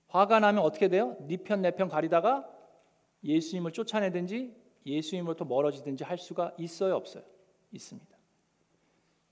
화가 0.09 0.39
나면 0.39 0.63
어떻게 0.63 0.87
돼요? 0.87 1.17
네 1.21 1.37
편 1.37 1.61
내 1.63 1.71
편 1.71 1.89
가리다가 1.89 2.47
예수님을 3.23 3.71
쫓아내든지 3.71 4.55
예수님으로부터 4.85 5.45
멀어지든지 5.45 6.03
할 6.03 6.19
수가 6.19 6.53
있어요, 6.59 6.95
없어요? 6.95 7.23
있습니다. 7.71 8.15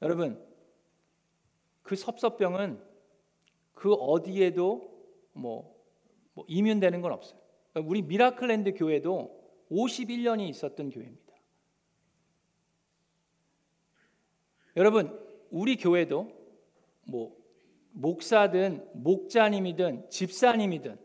여러분, 0.02 0.51
그 1.84 1.96
섭섭병은 1.96 2.82
그 3.74 3.94
어디에도 3.94 4.92
뭐, 5.34 5.76
뭐 6.34 6.46
이면되는 6.48 7.02
건 7.02 7.14
없어요. 7.14 7.40
우리 7.86 8.02
미라클랜드 8.02 8.74
교회도 8.74 9.40
51년이 9.72 10.50
있었던 10.50 10.90
교회입니다. 10.90 11.34
여러분, 14.78 15.20
우리 15.50 15.76
교회도 15.76 16.32
뭐 17.06 17.36
목사든 17.92 18.88
목자님이든 18.94 20.10
집사님이든 20.10 20.98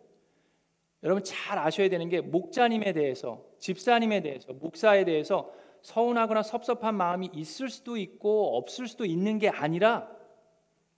여러분 1.02 1.22
잘 1.24 1.58
아셔야 1.58 1.88
되는 1.88 2.08
게 2.08 2.20
목자님에 2.20 2.92
대해서 2.92 3.44
집사님에 3.58 4.22
대해서 4.22 4.52
목사에 4.52 5.04
대해서 5.04 5.52
서운하거나 5.82 6.42
섭섭한 6.42 6.96
마음이 6.96 7.30
있을 7.32 7.68
수도 7.68 7.96
있고 7.96 8.56
없을 8.56 8.86
수도 8.86 9.04
있는 9.04 9.38
게 9.38 9.48
아니라 9.48 10.15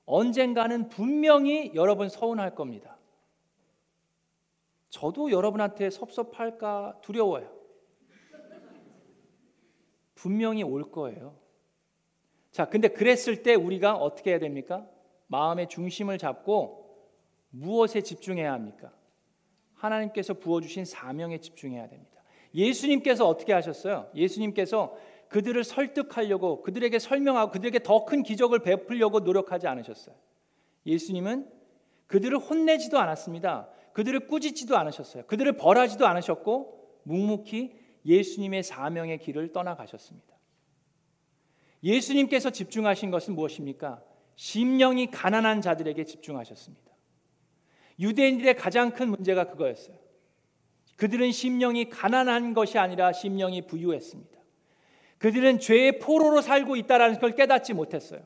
언젠가는 0.08 0.88
분명히 0.88 1.70
여러분 1.74 2.08
서운할 2.08 2.54
겁니다. 2.54 2.96
저도 4.88 5.30
여러분한테 5.30 5.90
섭섭할까 5.90 7.00
두려워요. 7.02 7.54
분명히 10.14 10.62
올 10.62 10.90
거예요. 10.90 11.36
자, 12.50 12.70
근데 12.70 12.88
그랬을 12.88 13.42
때 13.42 13.54
우리가 13.54 13.96
어떻게 13.96 14.30
해야 14.30 14.38
됩니까? 14.38 14.88
마음의 15.26 15.68
중심을 15.68 16.16
잡고 16.16 17.06
무엇에 17.50 18.00
집중해야 18.00 18.50
합니까? 18.50 18.90
하나님께서 19.74 20.32
부어주신 20.34 20.86
사명에 20.86 21.38
집중해야 21.38 21.86
됩니다. 21.86 22.22
예수님께서 22.54 23.28
어떻게 23.28 23.52
하셨어요? 23.52 24.10
예수님께서 24.14 24.96
그들을 25.28 25.62
설득하려고 25.64 26.62
그들에게 26.62 26.98
설명하고 26.98 27.52
그들에게 27.52 27.80
더 27.82 28.04
큰 28.04 28.22
기적을 28.22 28.60
베풀려고 28.60 29.20
노력하지 29.20 29.66
않으셨어요. 29.66 30.14
예수님은 30.86 31.50
그들을 32.06 32.38
혼내지도 32.38 32.98
않았습니다. 32.98 33.68
그들을 33.92 34.26
꾸짖지도 34.28 34.76
않으셨어요. 34.78 35.26
그들을 35.26 35.56
벌하지도 35.56 36.06
않으셨고 36.06 37.00
묵묵히 37.02 37.72
예수님의 38.06 38.62
사명의 38.62 39.18
길을 39.18 39.52
떠나가셨습니다. 39.52 40.36
예수님께서 41.82 42.50
집중하신 42.50 43.10
것은 43.10 43.34
무엇입니까? 43.34 44.02
심령이 44.36 45.10
가난한 45.10 45.60
자들에게 45.60 46.04
집중하셨습니다. 46.04 46.88
유대인들의 48.00 48.56
가장 48.56 48.92
큰 48.92 49.10
문제가 49.10 49.48
그거였어요. 49.48 49.96
그들은 50.96 51.32
심령이 51.32 51.90
가난한 51.90 52.54
것이 52.54 52.78
아니라 52.78 53.12
심령이 53.12 53.66
부유했습니다. 53.66 54.37
그들은 55.18 55.58
죄의 55.58 55.98
포로로 55.98 56.40
살고 56.40 56.76
있다라는 56.76 57.18
걸 57.18 57.34
깨닫지 57.34 57.74
못했어요. 57.74 58.20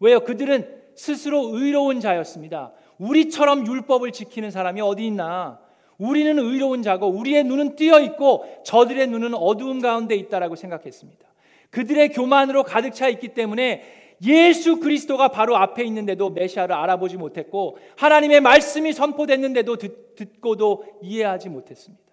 왜요? 0.00 0.20
그들은 0.20 0.82
스스로 0.94 1.56
의로운 1.56 2.00
자였습니다. 2.00 2.72
우리처럼 2.98 3.66
율법을 3.66 4.12
지키는 4.12 4.50
사람이 4.50 4.80
어디 4.80 5.06
있나? 5.06 5.60
우리는 5.98 6.38
의로운 6.38 6.82
자고 6.82 7.08
우리의 7.08 7.44
눈은 7.44 7.76
뜨여 7.76 8.00
있고 8.00 8.44
저들의 8.64 9.06
눈은 9.08 9.34
어두움 9.34 9.80
가운데 9.80 10.14
있다라고 10.14 10.56
생각했습니다. 10.56 11.26
그들의 11.70 12.10
교만으로 12.10 12.62
가득 12.62 12.94
차 12.94 13.08
있기 13.08 13.28
때문에 13.28 13.82
예수 14.24 14.78
그리스도가 14.78 15.28
바로 15.28 15.56
앞에 15.56 15.84
있는데도 15.84 16.30
메시아를 16.30 16.74
알아보지 16.74 17.16
못했고 17.16 17.78
하나님의 17.96 18.40
말씀이 18.40 18.92
선포됐는데도 18.92 19.76
듣, 19.76 20.40
고도 20.40 20.84
이해하지 21.02 21.48
못했습니다. 21.48 22.04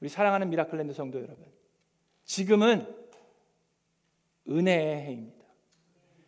우리 0.00 0.08
사랑하는 0.08 0.50
미라클랜드 0.50 0.92
성도 0.92 1.18
여러분, 1.18 1.44
지금은 2.26 2.86
은혜의 4.48 5.02
해입니다. 5.02 5.46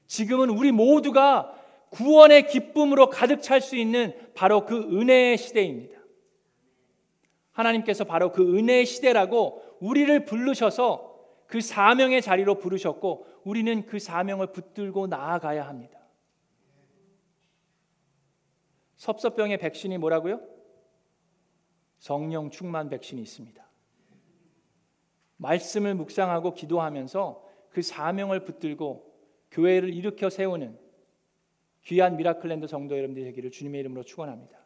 지금은 0.06 0.48
우리 0.48 0.72
모두가 0.72 1.54
구원의 1.90 2.48
기쁨으로 2.48 3.10
가득 3.10 3.42
찰 3.42 3.60
수 3.60 3.76
있는 3.76 4.14
바로 4.34 4.64
그 4.64 4.76
은혜의 4.76 5.36
시대입니다. 5.36 5.98
하나님께서 7.52 8.04
바로 8.04 8.32
그 8.32 8.56
은혜의 8.56 8.86
시대라고 8.86 9.62
우리를 9.80 10.24
부르셔서 10.24 11.08
그 11.46 11.60
사명의 11.60 12.22
자리로 12.22 12.58
부르셨고 12.58 13.26
우리는 13.44 13.84
그 13.86 13.98
사명을 13.98 14.52
붙들고 14.52 15.08
나아가야 15.08 15.66
합니다. 15.66 15.98
섭섭병의 18.96 19.58
백신이 19.58 19.98
뭐라고요? 19.98 20.40
성령 21.98 22.50
충만 22.50 22.88
백신이 22.88 23.22
있습니다. 23.22 23.67
말씀을 25.38 25.94
묵상하고 25.94 26.54
기도하면서 26.54 27.44
그 27.70 27.82
사명을 27.82 28.44
붙들고 28.44 29.08
교회를 29.50 29.92
일으켜 29.94 30.30
세우는 30.30 30.78
귀한 31.84 32.16
미라클랜드 32.16 32.66
성도 32.66 32.96
여러분들 32.96 33.24
되기를 33.24 33.50
주님의 33.50 33.80
이름으로 33.80 34.02
축원합니다. 34.02 34.57